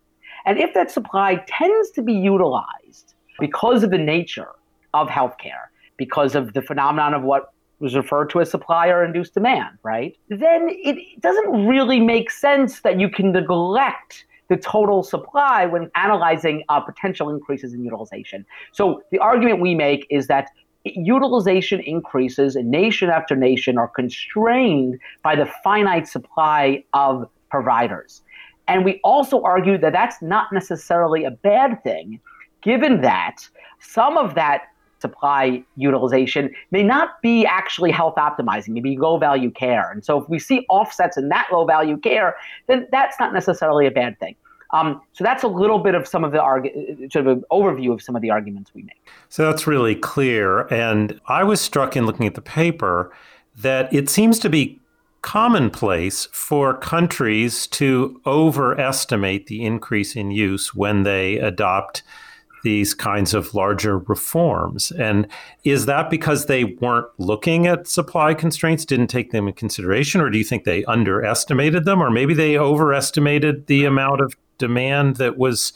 and 0.45 0.59
if 0.59 0.73
that 0.73 0.91
supply 0.91 1.43
tends 1.47 1.89
to 1.91 2.01
be 2.01 2.13
utilized 2.13 3.15
because 3.39 3.83
of 3.83 3.89
the 3.89 3.97
nature 3.97 4.49
of 4.93 5.07
healthcare, 5.07 5.67
because 5.97 6.35
of 6.35 6.53
the 6.53 6.61
phenomenon 6.61 7.13
of 7.13 7.23
what 7.23 7.51
was 7.79 7.95
referred 7.95 8.29
to 8.31 8.41
as 8.41 8.51
supplier 8.51 9.03
induced 9.03 9.33
demand, 9.33 9.77
right? 9.83 10.17
Then 10.29 10.67
it 10.69 11.21
doesn't 11.21 11.67
really 11.67 11.99
make 11.99 12.29
sense 12.29 12.81
that 12.81 12.99
you 12.99 13.09
can 13.09 13.31
neglect 13.31 14.25
the 14.49 14.57
total 14.57 15.03
supply 15.03 15.65
when 15.65 15.89
analyzing 15.95 16.63
uh, 16.69 16.79
potential 16.79 17.29
increases 17.29 17.73
in 17.73 17.83
utilization. 17.83 18.45
So 18.71 19.03
the 19.11 19.19
argument 19.19 19.61
we 19.61 19.75
make 19.75 20.07
is 20.09 20.27
that 20.27 20.49
utilization 20.83 21.79
increases 21.81 22.55
and 22.55 22.69
nation 22.71 23.09
after 23.09 23.35
nation 23.35 23.77
are 23.77 23.87
constrained 23.87 24.99
by 25.23 25.35
the 25.35 25.45
finite 25.63 26.07
supply 26.07 26.83
of 26.93 27.29
providers. 27.51 28.21
And 28.67 28.85
we 28.85 28.99
also 29.03 29.41
argue 29.43 29.77
that 29.77 29.93
that's 29.93 30.21
not 30.21 30.51
necessarily 30.51 31.25
a 31.25 31.31
bad 31.31 31.83
thing, 31.83 32.19
given 32.61 33.01
that 33.01 33.37
some 33.79 34.17
of 34.17 34.35
that 34.35 34.63
supply 35.01 35.63
utilization 35.75 36.53
may 36.71 36.83
not 36.83 37.21
be 37.21 37.45
actually 37.45 37.91
health 37.91 38.15
optimizing, 38.15 38.69
maybe 38.69 38.97
low 38.97 39.17
value 39.17 39.51
care. 39.51 39.89
And 39.91 40.03
so 40.03 40.21
if 40.21 40.29
we 40.29 40.39
see 40.39 40.65
offsets 40.69 41.17
in 41.17 41.29
that 41.29 41.47
low 41.51 41.65
value 41.65 41.97
care, 41.97 42.35
then 42.67 42.87
that's 42.91 43.19
not 43.19 43.33
necessarily 43.33 43.87
a 43.87 43.91
bad 43.91 44.19
thing. 44.19 44.35
Um, 44.71 45.01
so 45.13 45.23
that's 45.23 45.43
a 45.43 45.47
little 45.47 45.79
bit 45.79 45.95
of 45.95 46.07
some 46.07 46.23
of 46.23 46.31
the 46.31 46.37
argu- 46.37 47.11
sort 47.11 47.25
of 47.25 47.37
an 47.37 47.43
overview 47.51 47.91
of 47.91 48.01
some 48.01 48.15
of 48.15 48.21
the 48.21 48.29
arguments 48.29 48.71
we 48.73 48.83
make. 48.83 49.07
So 49.27 49.45
that's 49.45 49.65
really 49.65 49.95
clear. 49.95 50.67
And 50.67 51.19
I 51.27 51.43
was 51.43 51.59
struck 51.59 51.95
in 51.95 52.05
looking 52.05 52.27
at 52.27 52.35
the 52.35 52.41
paper 52.41 53.11
that 53.57 53.91
it 53.91 54.09
seems 54.09 54.37
to 54.39 54.49
be 54.49 54.79
commonplace 55.21 56.27
for 56.31 56.73
countries 56.77 57.67
to 57.67 58.21
overestimate 58.25 59.47
the 59.47 59.65
increase 59.65 60.15
in 60.15 60.31
use 60.31 60.73
when 60.73 61.03
they 61.03 61.37
adopt 61.37 62.03
these 62.63 62.93
kinds 62.93 63.33
of 63.33 63.53
larger 63.53 63.99
reforms. 63.99 64.91
And 64.91 65.27
is 65.63 65.85
that 65.85 66.09
because 66.09 66.45
they 66.45 66.63
weren't 66.63 67.07
looking 67.17 67.67
at 67.67 67.87
supply 67.87 68.33
constraints, 68.33 68.85
didn't 68.85 69.07
take 69.07 69.31
them 69.31 69.47
in 69.47 69.53
consideration, 69.53 70.21
or 70.21 70.29
do 70.29 70.37
you 70.37 70.43
think 70.43 70.63
they 70.63 70.83
underestimated 70.85 71.85
them, 71.85 72.01
or 72.01 72.09
maybe 72.09 72.33
they 72.33 72.57
overestimated 72.57 73.67
the 73.67 73.85
amount 73.85 74.21
of 74.21 74.35
demand 74.57 75.15
that 75.17 75.37
was 75.37 75.73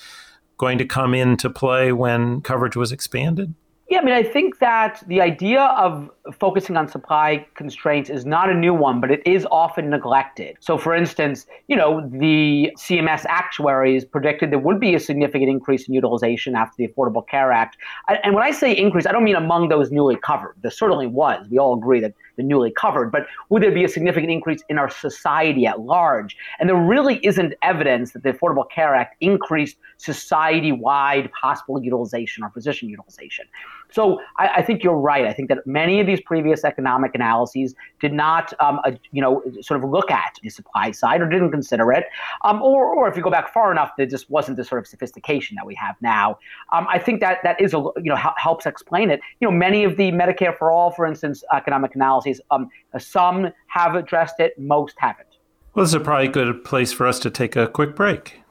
going 0.57 0.77
to 0.77 0.85
come 0.85 1.13
into 1.13 1.49
play 1.49 1.91
when 1.91 2.41
coverage 2.41 2.75
was 2.75 2.91
expanded? 2.91 3.53
Yeah, 3.89 3.99
I 3.99 4.03
mean, 4.03 4.13
I 4.13 4.23
think 4.23 4.59
that 4.59 5.03
the 5.07 5.21
idea 5.21 5.61
of 5.61 6.09
focusing 6.31 6.77
on 6.77 6.87
supply 6.87 7.45
constraints 7.55 8.09
is 8.09 8.25
not 8.25 8.49
a 8.49 8.53
new 8.53 8.73
one, 8.73 9.01
but 9.01 9.11
it 9.11 9.21
is 9.25 9.45
often 9.51 9.89
neglected. 9.89 10.55
So, 10.61 10.77
for 10.77 10.95
instance, 10.95 11.45
you 11.67 11.75
know, 11.75 12.09
the 12.13 12.71
CMS 12.77 13.25
actuaries 13.27 14.05
predicted 14.05 14.51
there 14.51 14.59
would 14.59 14.79
be 14.79 14.95
a 14.95 14.99
significant 14.99 15.49
increase 15.49 15.87
in 15.87 15.93
utilization 15.93 16.55
after 16.55 16.75
the 16.77 16.87
Affordable 16.87 17.27
Care 17.27 17.51
Act. 17.51 17.75
And 18.23 18.33
when 18.33 18.43
I 18.43 18.51
say 18.51 18.71
increase, 18.71 19.05
I 19.05 19.11
don't 19.11 19.25
mean 19.25 19.35
among 19.35 19.67
those 19.67 19.91
newly 19.91 20.15
covered. 20.15 20.55
There 20.61 20.71
certainly 20.71 21.07
was. 21.07 21.45
We 21.49 21.57
all 21.57 21.77
agree 21.77 21.99
that 21.99 22.13
the 22.37 22.43
newly 22.43 22.71
covered, 22.71 23.11
but 23.11 23.27
would 23.49 23.61
there 23.61 23.71
be 23.71 23.83
a 23.83 23.89
significant 23.89 24.31
increase 24.31 24.63
in 24.69 24.77
our 24.77 24.89
society 24.89 25.67
at 25.67 25.81
large? 25.81 26.37
And 26.59 26.69
there 26.69 26.75
really 26.75 27.19
isn't 27.23 27.53
evidence 27.61 28.13
that 28.13 28.23
the 28.23 28.31
Affordable 28.31 28.69
Care 28.71 28.95
Act 28.95 29.17
increased 29.19 29.77
society 29.97 30.71
wide 30.71 31.29
hospital 31.39 31.83
utilization 31.83 32.43
or 32.43 32.49
physician 32.49 32.89
utilization. 32.89 33.45
So 33.93 34.19
I, 34.38 34.47
I, 34.47 34.62
think 34.63 34.83
you're 34.83 34.97
right. 34.97 35.25
I 35.25 35.33
think 35.33 35.50
that 35.50 35.65
many 35.67 36.00
of 36.00 36.07
these 36.07 36.19
previous 36.19 36.63
economic 36.63 37.13
analyses 37.13 37.75
did 38.01 38.12
not, 38.12 38.51
um, 38.59 38.79
uh, 38.83 38.91
you 39.12 39.21
know, 39.21 39.43
sort 39.62 39.83
of 39.83 39.88
look 39.88 40.09
at 40.09 40.39
the 40.41 40.50
supply 40.50 40.89
side 40.89 41.21
or 41.21 41.29
didn't 41.29 41.51
consider 41.51 41.91
it. 41.91 42.05
Um, 42.43 42.62
or, 42.63 42.88
or 42.88 43.07
if 43.07 43.15
you 43.15 43.21
go 43.21 43.29
back 43.29 43.53
far 43.53 43.71
enough, 43.71 43.91
there 43.95 44.07
just 44.07 44.31
wasn't 44.31 44.57
the 44.57 44.63
sort 44.63 44.79
of 44.79 44.88
sophistication 44.88 45.55
that 45.57 45.65
we 45.67 45.75
have 45.75 45.95
now. 46.01 46.39
Um, 46.71 46.88
I 46.89 46.97
think 46.97 47.19
that 47.19 47.38
that 47.43 47.62
is, 47.62 47.75
a, 47.75 47.85
you 47.97 48.09
know, 48.09 48.17
helps 48.35 48.65
explain 48.65 49.12
it. 49.12 49.19
You 49.39 49.47
know, 49.47 49.55
many 49.55 49.83
of 49.83 49.95
the 49.95 50.12
Medicare 50.12 50.57
for 50.57 50.71
All, 50.71 50.89
for 50.89 51.05
instance, 51.05 51.43
economic 51.53 51.93
analyses, 51.93 52.41
um, 52.50 52.69
some 52.97 53.51
have 53.67 53.93
addressed 53.93 54.39
it, 54.39 54.57
most 54.57 54.95
haven't. 54.97 55.27
Well, 55.75 55.85
this 55.85 55.93
is 55.93 56.01
probably 56.01 56.27
a 56.27 56.31
good 56.31 56.63
place 56.63 56.91
for 56.91 57.05
us 57.05 57.19
to 57.19 57.29
take 57.29 57.55
a 57.55 57.67
quick 57.67 57.95
break. 57.95 58.42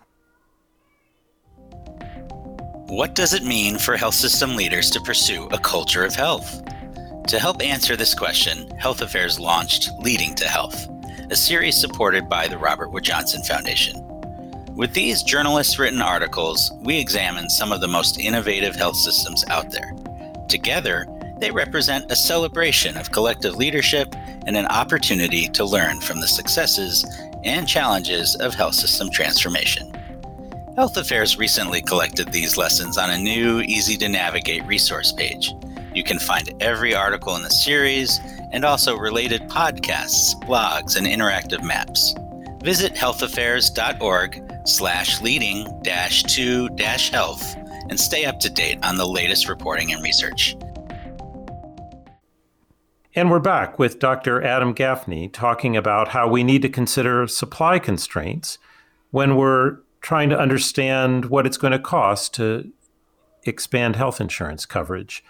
What 2.93 3.15
does 3.15 3.33
it 3.33 3.43
mean 3.43 3.79
for 3.79 3.97
health 3.97 4.13
system 4.13 4.55
leaders 4.55 4.91
to 4.91 5.01
pursue 5.01 5.47
a 5.47 5.59
culture 5.59 6.05
of 6.05 6.15
health? 6.15 6.63
To 7.29 7.39
help 7.39 7.63
answer 7.63 7.97
this 7.97 8.13
question, 8.15 8.69
Health 8.77 9.01
Affairs 9.01 9.41
launched 9.41 9.89
Leading 10.01 10.35
to 10.35 10.45
Health, 10.47 10.91
a 11.31 11.35
series 11.35 11.81
supported 11.81 12.29
by 12.29 12.49
the 12.49 12.59
Robert 12.59 12.91
Wood 12.91 13.03
Johnson 13.03 13.43
Foundation. 13.45 13.97
With 14.77 14.93
these 14.93 15.23
journalist 15.23 15.79
written 15.79 16.03
articles, 16.03 16.71
we 16.83 16.99
examine 16.99 17.49
some 17.49 17.73
of 17.73 17.81
the 17.81 17.89
most 17.89 18.21
innovative 18.21 18.77
health 18.77 18.97
systems 18.97 19.43
out 19.49 19.71
there. 19.71 19.95
Together, 20.51 21.07
they 21.39 21.51
represent 21.51 22.13
a 22.13 22.15
celebration 22.15 22.99
of 22.99 23.11
collective 23.11 23.57
leadership 23.57 24.15
and 24.47 24.55
an 24.55 24.67
opportunity 24.67 25.49
to 25.49 25.65
learn 25.65 25.99
from 26.03 26.21
the 26.21 26.29
successes 26.29 27.07
and 27.43 27.67
challenges 27.67 28.37
of 28.37 28.53
health 28.53 28.75
system 28.75 29.09
transformation. 29.11 29.92
Health 30.75 30.97
Affairs 30.97 31.37
recently 31.37 31.83
collected 31.83 32.33
these 32.33 32.57
lessons 32.57 32.97
on 32.97 33.11
a 33.11 33.19
new, 33.19 33.61
easy 33.61 33.95
to 33.99 34.09
navigate 34.09 34.65
resource 34.65 35.13
page. 35.13 35.53
You 35.95 36.03
can 36.03 36.19
find 36.19 36.51
every 36.63 36.95
article 36.95 37.37
in 37.37 37.43
the 37.43 37.51
series 37.51 38.19
and 38.53 38.65
also 38.65 38.97
related 38.97 39.43
podcasts, 39.51 40.35
blogs, 40.45 40.97
and 40.97 41.07
interactive 41.07 41.63
maps. 41.63 42.15
Visit 42.63 42.95
healthaffairs.org 42.95 44.43
slash 44.65 45.21
leading 45.21 45.69
dash 45.83 46.23
to 46.23 46.71
dash 46.71 47.11
health 47.11 47.55
and 47.91 48.01
stay 48.01 48.25
up 48.25 48.41
to 48.41 48.49
date 48.49 48.79
on 48.83 48.97
the 48.97 49.07
latest 49.07 49.51
reporting 49.51 49.93
and 49.93 50.03
research. 50.03 50.57
And 53.15 53.31
we're 53.31 53.41
back 53.41 53.79
with 53.79 53.99
Dr. 53.99 54.43
Adam 54.43 54.73
Gaffney 54.73 55.29
talking 55.29 55.77
about 55.77 56.09
how 56.09 56.27
we 56.29 56.43
need 56.43 56.63
to 56.63 56.71
consider 56.71 57.27
supply 57.27 57.79
constraints 57.79 58.57
when 59.11 59.37
we're 59.37 59.77
trying 60.03 60.29
to 60.29 60.39
understand 60.39 61.27
what 61.27 61.47
it's 61.47 61.57
going 61.57 61.73
to 61.73 61.79
cost 61.79 62.35
to 62.35 62.71
expand 63.45 63.97
health 63.97 64.21
insurance 64.21 64.67
coverage. 64.67 65.25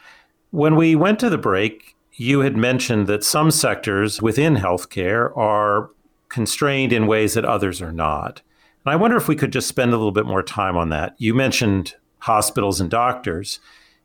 When 0.51 0.77
we 0.77 0.95
went 0.95 1.19
to 1.21 1.31
the 1.31 1.39
break, 1.39 1.95
you 2.15 2.41
had 2.41 2.57
mentioned 2.57 3.07
that 3.07 3.25
some 3.25 3.51
sectors 3.51 4.21
within 4.21 4.57
healthcare 4.57 5.35
are 5.37 5.91
constrained 6.29 6.93
in 6.93 7.07
ways 7.07 7.35
that 7.35 7.45
others 7.45 7.81
are 7.81 7.93
not. 7.93 8.43
And 8.85 8.93
I 8.93 8.97
wonder 8.97 9.17
if 9.17 9.29
we 9.29 9.37
could 9.37 9.53
just 9.53 9.69
spend 9.69 9.93
a 9.93 9.97
little 9.97 10.13
bit 10.13 10.27
more 10.27 10.43
time 10.43 10.77
on 10.77 10.89
that. 10.89 11.15
You 11.19 11.35
mentioned 11.35 11.95
hospitals 12.21 12.81
and 12.81 12.91
doctors, 12.91 13.61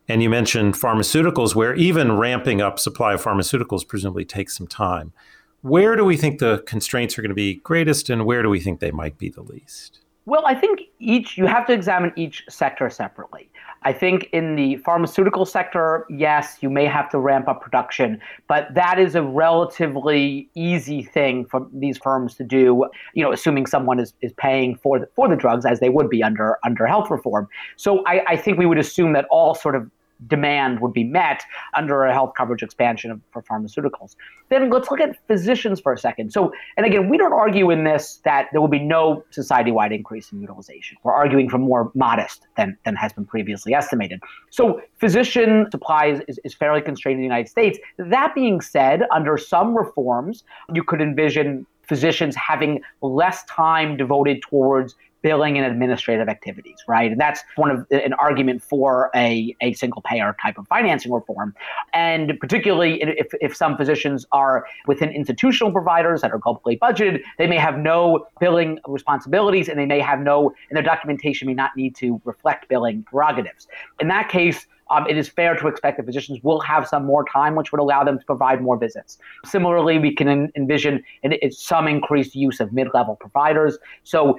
and 0.08 0.22
you 0.24 0.30
mentioned 0.30 0.76
pharmaceuticals, 0.76 1.56
where 1.56 1.76
even 1.76 2.18
ramping 2.18 2.62
up 2.62 2.80
supply 2.80 3.14
of 3.14 3.24
pharmaceuticals 3.24 3.88
presumably 3.88 4.26
takes 4.26 4.58
some 4.58 4.68
time. 4.68 5.14
Where 5.62 5.96
do 5.96 6.06
we 6.06 6.16
think 6.16 6.40
the 6.40 6.64
constraints 6.66 7.18
are 7.18 7.22
going 7.22 7.30
to 7.30 7.36
be 7.36 7.56
greatest, 7.56 8.10
and 8.10 8.26
where 8.26 8.44
do 8.44 8.50
we 8.50 8.60
think 8.60 8.80
they 8.80 8.92
might 8.92 9.18
be 9.18 9.30
the 9.30 9.42
least? 9.42 10.00
Well, 10.28 10.46
I 10.46 10.56
think 10.56 10.82
each 11.00 11.38
you 11.38 11.46
have 11.46 11.66
to 11.68 11.74
examine 11.74 12.12
each 12.18 12.44
sector 12.50 12.90
separately. 12.90 13.50
I 13.84 13.94
think 13.94 14.28
in 14.34 14.58
the 14.58 14.76
pharmaceutical 14.76 15.46
sector, 15.46 16.06
yes, 16.10 16.58
you 16.60 16.70
may 16.70 16.86
have 16.86 17.10
to 17.12 17.18
ramp 17.18 17.48
up 17.48 17.62
production, 17.62 18.20
but 18.50 18.68
that 18.74 19.00
is 19.00 19.16
a 19.16 19.24
relatively 19.24 20.50
easy 20.54 21.02
thing 21.02 21.46
for 21.46 21.66
these 21.72 21.98
firms 21.98 22.36
to 22.36 22.44
do, 22.44 22.90
you 23.14 23.24
know, 23.24 23.32
assuming 23.32 23.68
someone 23.68 24.02
is, 24.02 24.14
is 24.22 24.34
paying 24.34 24.76
for 24.76 25.00
the, 25.00 25.08
for 25.16 25.30
the 25.30 25.38
drugs 25.38 25.66
as 25.66 25.80
they 25.80 25.88
would 25.88 26.10
be 26.10 26.22
under 26.22 26.58
under 26.66 26.86
health 26.86 27.10
reform. 27.10 27.48
So 27.78 28.04
I, 28.06 28.22
I 28.28 28.36
think 28.36 28.58
we 28.58 28.66
would 28.66 28.80
assume 28.80 29.14
that 29.14 29.28
all 29.32 29.56
sort 29.56 29.76
of 29.76 29.90
demand 30.26 30.80
would 30.80 30.94
be 30.94 31.04
met 31.04 31.44
under 31.76 32.04
a 32.04 32.14
health 32.14 32.34
coverage 32.36 32.64
expansion 32.64 33.12
of, 33.12 33.22
for 33.32 33.44
pharmaceuticals. 33.44 34.16
Then 34.50 34.70
let's 34.70 34.90
look 34.90 35.00
at 35.00 35.16
physicians 35.28 35.80
for 35.80 35.94
a 35.94 35.98
second. 35.98 36.32
So, 36.34 36.52
and 36.76 36.86
again, 36.86 37.10
we 37.10 37.18
don't 37.18 37.34
argue 37.34 37.70
in 37.70 37.84
this 37.84 38.20
that 38.26 38.48
there 38.52 38.62
will 38.62 38.68
be 38.68 38.80
no 38.80 39.24
society 39.30 39.72
wide 39.72 39.92
increase 39.92 40.32
in 40.32 40.42
utilization. 40.42 40.98
We're 41.04 41.14
arguing 41.14 41.50
for 41.50 41.58
more 41.58 41.92
modest 41.94 42.48
than, 42.56 42.78
than 42.86 42.96
has 42.96 43.14
been 43.14 43.26
previously 43.26 43.74
estimated. 43.74 44.22
So, 44.50 44.82
physician 45.00 45.68
supply 45.72 46.20
is, 46.28 46.40
is 46.44 46.54
fairly 46.54 46.82
constrained 46.82 47.18
in 47.18 47.22
the 47.22 47.28
United 47.28 47.50
States. 47.50 47.78
That 47.98 48.34
being 48.34 48.62
said, 48.62 49.04
under 49.12 49.38
some 49.38 49.78
reforms, 49.78 50.44
you 50.74 50.84
could 50.84 51.02
envision 51.02 51.66
physicians 51.88 52.36
having 52.36 52.82
less 53.02 53.46
time 53.46 53.98
devoted 53.98 54.42
towards 54.42 54.96
billing 55.22 55.58
and 55.58 55.66
administrative 55.66 56.30
activities, 56.30 56.78
right? 56.88 57.12
And 57.12 57.20
that's 57.20 57.42
one 57.56 57.72
of 57.72 57.86
an 57.92 58.14
argument 58.14 58.64
for 58.64 59.10
a, 59.16 59.56
a 59.62 59.74
single 59.74 60.02
payer 60.04 60.36
type 60.42 60.58
of 60.58 60.68
financing 60.68 61.12
reform. 61.12 61.56
And 61.94 62.40
particularly 62.40 63.02
if, 63.02 63.34
if 63.42 63.56
some 63.56 63.78
physicians 63.78 64.26
are 64.32 64.66
within 64.86 65.10
institutional 65.10 65.72
providers 65.72 66.22
that 66.22 66.32
are 66.32 66.40
globally 66.40 66.78
budgeted, 66.80 67.22
they 67.38 67.48
may 67.48 67.58
have 67.58 67.78
no 67.78 68.28
billing 68.40 68.80
responsibilities 68.88 69.70
and 69.70 69.80
they 69.80 69.86
may 69.86 70.00
have 70.00 70.20
no, 70.20 70.54
and 70.70 70.76
their 70.76 70.84
documentation 70.84 71.48
may 71.48 71.54
not 71.54 71.72
need 71.76 71.96
to 71.96 72.22
reflect 72.26 72.68
billing 72.70 73.04
prerogatives. 73.04 73.68
In 74.00 74.08
that 74.10 74.30
case, 74.30 74.68
um, 74.90 75.08
it 75.08 75.18
is 75.18 75.28
fair 75.28 75.56
to 75.56 75.68
expect 75.68 75.98
that 75.98 76.06
physicians 76.06 76.40
will 76.44 76.60
have 76.62 76.88
some 76.88 77.06
more 77.06 77.26
time, 77.26 77.56
which 77.56 77.72
would 77.72 77.82
allow 77.82 78.04
them 78.04 78.20
to 78.20 78.26
provide 78.26 78.62
more 78.62 78.78
visits. 78.78 79.18
Similarly, 79.46 80.00
we 80.00 80.14
can 80.14 80.28
en- 80.28 80.52
envision 80.56 81.04
an, 81.24 81.34
some 81.52 81.88
increased 81.88 82.36
use 82.36 82.60
of 82.60 82.74
mid 82.74 82.88
level 82.94 83.16
providers. 83.16 83.78
So 84.04 84.38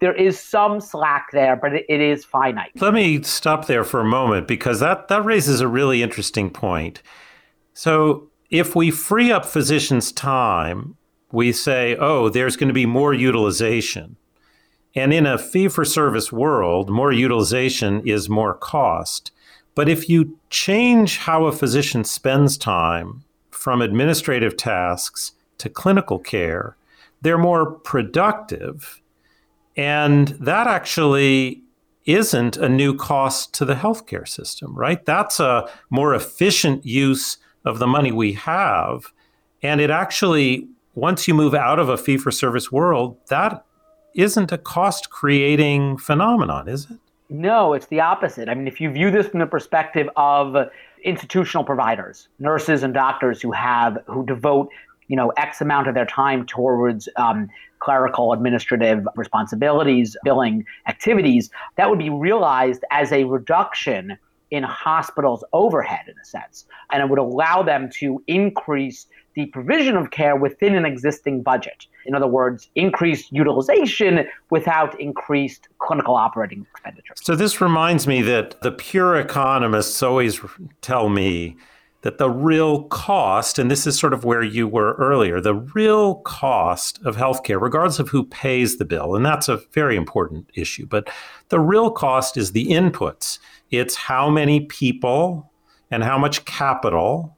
there 0.00 0.14
is 0.14 0.38
some 0.38 0.80
slack 0.80 1.28
there, 1.32 1.56
but 1.56 1.74
it, 1.74 1.86
it 1.88 2.00
is 2.00 2.24
finite. 2.24 2.70
Let 2.80 2.94
me 2.94 3.22
stop 3.22 3.66
there 3.66 3.84
for 3.84 4.00
a 4.00 4.04
moment 4.04 4.46
because 4.46 4.80
that, 4.80 5.08
that 5.08 5.24
raises 5.24 5.60
a 5.60 5.68
really 5.68 6.02
interesting 6.02 6.50
point. 6.50 7.02
So, 7.72 8.28
if 8.50 8.74
we 8.74 8.90
free 8.90 9.30
up 9.30 9.46
physicians' 9.46 10.10
time, 10.10 10.96
we 11.30 11.52
say, 11.52 11.96
oh, 11.96 12.28
there's 12.28 12.56
going 12.56 12.68
to 12.68 12.74
be 12.74 12.84
more 12.84 13.14
utilization. 13.14 14.16
And 14.94 15.12
in 15.12 15.24
a 15.24 15.38
fee 15.38 15.68
for 15.68 15.84
service 15.84 16.32
world, 16.32 16.90
more 16.90 17.12
utilization 17.12 18.06
is 18.06 18.28
more 18.28 18.54
cost. 18.54 19.30
But 19.74 19.88
if 19.88 20.08
you 20.08 20.38
change 20.50 21.18
how 21.18 21.46
a 21.46 21.52
physician 21.52 22.04
spends 22.04 22.58
time 22.58 23.24
from 23.50 23.80
administrative 23.82 24.56
tasks 24.56 25.32
to 25.58 25.68
clinical 25.68 26.18
care, 26.18 26.76
they're 27.22 27.38
more 27.38 27.70
productive. 27.70 29.00
And 29.76 30.28
that 30.28 30.66
actually 30.66 31.62
isn't 32.06 32.56
a 32.56 32.68
new 32.68 32.96
cost 32.96 33.54
to 33.54 33.64
the 33.64 33.74
healthcare 33.74 34.26
system, 34.26 34.74
right? 34.74 35.04
That's 35.04 35.38
a 35.38 35.68
more 35.90 36.14
efficient 36.14 36.84
use 36.84 37.36
of 37.64 37.78
the 37.78 37.86
money 37.86 38.10
we 38.10 38.32
have. 38.32 39.12
And 39.62 39.80
it 39.80 39.90
actually, 39.90 40.66
once 40.94 41.28
you 41.28 41.34
move 41.34 41.54
out 41.54 41.78
of 41.78 41.88
a 41.88 41.98
fee 41.98 42.16
for 42.16 42.30
service 42.30 42.72
world, 42.72 43.16
that 43.28 43.64
isn't 44.14 44.50
a 44.50 44.58
cost 44.58 45.10
creating 45.10 45.98
phenomenon, 45.98 46.68
is 46.68 46.86
it? 46.90 46.98
No, 47.30 47.74
it's 47.74 47.86
the 47.86 48.00
opposite. 48.00 48.48
I 48.48 48.54
mean, 48.54 48.66
if 48.66 48.80
you 48.80 48.90
view 48.90 49.10
this 49.10 49.28
from 49.28 49.40
the 49.40 49.46
perspective 49.46 50.08
of 50.16 50.56
institutional 51.04 51.64
providers, 51.64 52.28
nurses 52.40 52.82
and 52.82 52.92
doctors 52.92 53.40
who 53.40 53.52
have 53.52 53.98
who 54.06 54.26
devote 54.26 54.68
you 55.10 55.16
know, 55.16 55.30
X 55.36 55.60
amount 55.60 55.88
of 55.88 55.94
their 55.94 56.06
time 56.06 56.46
towards 56.46 57.08
um, 57.16 57.48
clerical 57.80 58.32
administrative 58.32 59.04
responsibilities, 59.16 60.16
billing 60.22 60.64
activities, 60.86 61.50
that 61.76 61.90
would 61.90 61.98
be 61.98 62.10
realized 62.10 62.84
as 62.92 63.10
a 63.10 63.24
reduction 63.24 64.16
in 64.52 64.62
hospitals' 64.62 65.42
overhead, 65.52 66.06
in 66.06 66.14
a 66.22 66.24
sense. 66.24 66.64
And 66.92 67.02
it 67.02 67.08
would 67.10 67.18
allow 67.18 67.60
them 67.64 67.90
to 67.98 68.22
increase 68.28 69.08
the 69.34 69.46
provision 69.46 69.96
of 69.96 70.10
care 70.10 70.36
within 70.36 70.74
an 70.74 70.84
existing 70.84 71.42
budget. 71.42 71.86
In 72.06 72.14
other 72.14 72.26
words, 72.26 72.68
increased 72.74 73.32
utilization 73.32 74.26
without 74.50 74.98
increased 75.00 75.68
clinical 75.78 76.16
operating 76.16 76.66
expenditures. 76.72 77.18
So, 77.22 77.36
this 77.36 77.60
reminds 77.60 78.06
me 78.06 78.22
that 78.22 78.60
the 78.62 78.72
pure 78.72 79.16
economists 79.16 80.02
always 80.02 80.40
tell 80.80 81.08
me 81.08 81.56
that 82.02 82.18
the 82.18 82.30
real 82.30 82.84
cost, 82.84 83.58
and 83.58 83.70
this 83.70 83.86
is 83.86 83.98
sort 83.98 84.14
of 84.14 84.24
where 84.24 84.42
you 84.42 84.66
were 84.66 84.94
earlier, 84.94 85.40
the 85.40 85.54
real 85.54 86.16
cost 86.16 86.98
of 87.04 87.16
healthcare, 87.16 87.60
regardless 87.60 87.98
of 87.98 88.08
who 88.08 88.24
pays 88.24 88.78
the 88.78 88.84
bill, 88.84 89.14
and 89.14 89.24
that's 89.24 89.48
a 89.48 89.60
very 89.72 89.96
important 89.96 90.48
issue, 90.54 90.86
but 90.86 91.10
the 91.50 91.60
real 91.60 91.90
cost 91.90 92.36
is 92.36 92.52
the 92.52 92.68
inputs. 92.68 93.38
It's 93.70 93.96
how 93.96 94.30
many 94.30 94.60
people 94.60 95.50
and 95.90 96.02
how 96.02 96.16
much 96.16 96.44
capital 96.46 97.36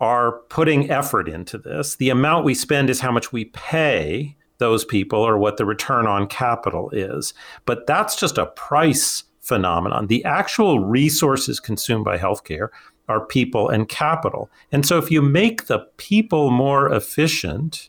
are 0.00 0.40
putting 0.48 0.90
effort 0.90 1.28
into 1.28 1.58
this. 1.58 1.96
The 1.96 2.10
amount 2.10 2.44
we 2.44 2.54
spend 2.54 2.90
is 2.90 3.00
how 3.00 3.10
much 3.10 3.32
we 3.32 3.46
pay 3.46 4.36
those 4.58 4.84
people 4.84 5.20
or 5.20 5.38
what 5.38 5.56
the 5.56 5.64
return 5.64 6.06
on 6.06 6.26
capital 6.26 6.90
is. 6.90 7.34
But 7.64 7.86
that's 7.86 8.18
just 8.18 8.38
a 8.38 8.46
price 8.46 9.24
phenomenon. 9.40 10.06
The 10.06 10.24
actual 10.24 10.80
resources 10.80 11.58
consumed 11.60 12.04
by 12.04 12.18
healthcare 12.18 12.68
are 13.08 13.24
people 13.24 13.68
and 13.68 13.88
capital. 13.88 14.50
And 14.70 14.84
so 14.84 14.98
if 14.98 15.10
you 15.10 15.22
make 15.22 15.66
the 15.66 15.80
people 15.96 16.50
more 16.50 16.92
efficient, 16.92 17.88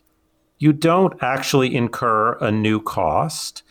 you 0.58 0.72
don't 0.72 1.20
actually 1.22 1.74
incur 1.74 2.38
a 2.40 2.50
new 2.50 2.80
cost. 2.80 3.62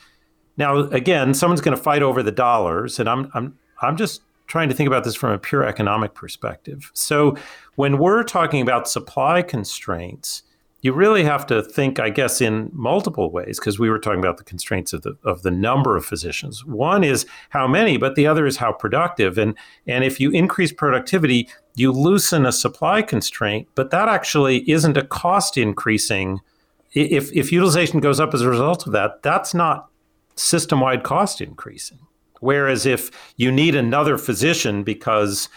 Now, 0.57 0.77
again, 0.77 1.33
someone's 1.33 1.61
going 1.61 1.75
to 1.75 1.81
fight 1.81 2.03
over 2.03 2.21
the 2.21 2.31
dollars, 2.31 2.99
and 2.99 3.09
I'm, 3.09 3.31
I'm, 3.33 3.57
I'm 3.81 3.97
just 3.97 4.21
trying 4.49 4.67
to 4.67 4.75
think 4.75 4.87
about 4.87 5.05
this 5.05 5.15
from 5.15 5.31
a 5.31 5.37
pure 5.37 5.63
economic 5.63 6.15
perspective. 6.15 6.91
So 6.93 7.37
when 7.75 7.99
we're 7.99 8.23
talking 8.23 8.61
about 8.61 8.89
supply 8.89 9.41
constraints, 9.41 10.43
you 10.81 10.91
really 10.91 11.23
have 11.23 11.45
to 11.47 11.61
think, 11.61 11.99
I 11.99 12.09
guess, 12.09 12.41
in 12.41 12.69
multiple 12.73 13.31
ways, 13.31 13.59
because 13.59 13.79
we 13.79 13.89
were 13.89 13.99
talking 13.99 14.19
about 14.19 14.37
the 14.37 14.45
constraints 14.45 14.93
of 14.93 15.01
the 15.01 15.17
of 15.23 15.43
the 15.43 15.51
number 15.51 15.97
of 15.97 16.05
physicians. 16.05 16.65
One 16.65 17.03
is 17.03 17.25
how 17.49 17.67
many, 17.67 17.97
but 17.97 18.15
the 18.15 18.27
other 18.27 18.45
is 18.45 18.57
how 18.57 18.71
productive. 18.71 19.37
And 19.37 19.55
and 19.87 20.03
if 20.03 20.19
you 20.19 20.31
increase 20.31 20.71
productivity, 20.71 21.49
you 21.75 21.91
loosen 21.91 22.45
a 22.45 22.51
supply 22.51 23.01
constraint, 23.01 23.67
but 23.75 23.91
that 23.91 24.07
actually 24.07 24.69
isn't 24.69 24.97
a 24.97 25.05
cost 25.05 25.57
increasing. 25.57 26.39
If 26.93 27.31
if 27.33 27.51
utilization 27.51 27.99
goes 27.99 28.19
up 28.19 28.33
as 28.33 28.41
a 28.41 28.49
result 28.49 28.87
of 28.87 28.93
that, 28.93 29.21
that's 29.21 29.53
not 29.53 29.89
system 30.37 30.79
wide 30.79 31.03
cost 31.03 31.41
increasing. 31.41 31.99
Whereas 32.39 32.85
if 32.85 33.11
you 33.37 33.51
need 33.51 33.75
another 33.75 34.17
physician 34.17 34.83
because 34.83 35.49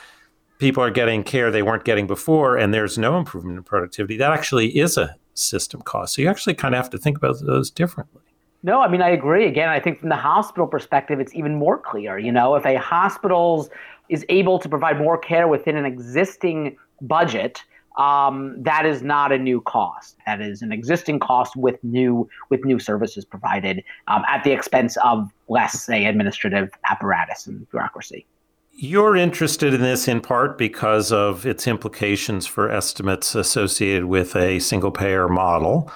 people 0.59 0.83
are 0.83 0.91
getting 0.91 1.25
care 1.25 1.51
they 1.51 1.63
weren't 1.63 1.85
getting 1.85 2.07
before 2.07 2.57
and 2.57 2.73
there's 2.73 2.97
no 2.99 3.19
improvement 3.19 3.57
in 3.59 3.65
productivity, 3.65 4.17
that 4.17 4.33
actually 4.33 4.79
is 4.79 4.97
a 4.97 5.17
system 5.35 5.83
cost. 5.83 6.15
So 6.15 6.23
you 6.23 6.29
actually 6.29 6.55
kind 6.55 6.75
of 6.75 6.79
have 6.79 6.91
to 6.91 6.99
think 6.99 7.17
about 7.17 7.37
those 7.41 7.71
differently. 7.71 8.23
No, 8.63 8.81
I 8.81 8.89
mean 8.89 9.03
I 9.03 9.11
agree. 9.11 9.47
Again, 9.47 9.69
I 9.69 9.81
think 9.81 9.99
from 9.99 10.09
the 10.09 10.17
hospital 10.17 10.67
perspective, 10.67 11.19
it's 11.19 11.35
even 11.35 11.57
more 11.57 11.79
clear. 11.79 12.19
You 12.19 12.31
know, 12.31 12.55
if 12.55 12.65
a 12.65 12.77
hospital 12.77 13.69
is 14.09 14.25
able 14.29 14.59
to 14.59 14.69
provide 14.69 14.99
more 14.99 15.19
care 15.19 15.49
within 15.49 15.77
an 15.77 15.85
existing 15.85 16.77
budget, 17.01 17.65
um, 17.97 18.63
that 18.63 18.87
is 18.87 19.03
not 19.03 19.33
a 19.33 19.39
new 19.39 19.61
cost. 19.63 20.17
That 20.27 20.41
is 20.41 20.63
an 20.63 20.73
existing 20.73 21.21
cost 21.21 21.57
with 21.57 21.83
new 21.83 22.29
with 22.51 22.65
new 22.65 22.79
services 22.79 23.25
provided 23.25 23.85
um, 24.09 24.23
at 24.29 24.45
the 24.45 24.53
expense 24.53 24.97
of 25.05 25.31
less, 25.49 25.83
say, 25.83 26.07
administrative 26.07 26.71
apparatus 26.89 27.47
and 27.47 27.69
bureaucracy. 27.71 28.27
You're 28.75 29.17
interested 29.17 29.75
in 29.75 29.83
this 29.83 30.09
in 30.09 30.23
part 30.23 30.57
because 30.57 31.13
of 31.13 31.45
its 31.45 31.67
implications 31.67 32.47
for 32.47 32.71
estimates 32.71 33.35
associated 33.35 34.07
with 34.07 34.35
a 34.35 34.61
single 34.61 34.91
payer 34.91 35.29
model. 35.29 35.93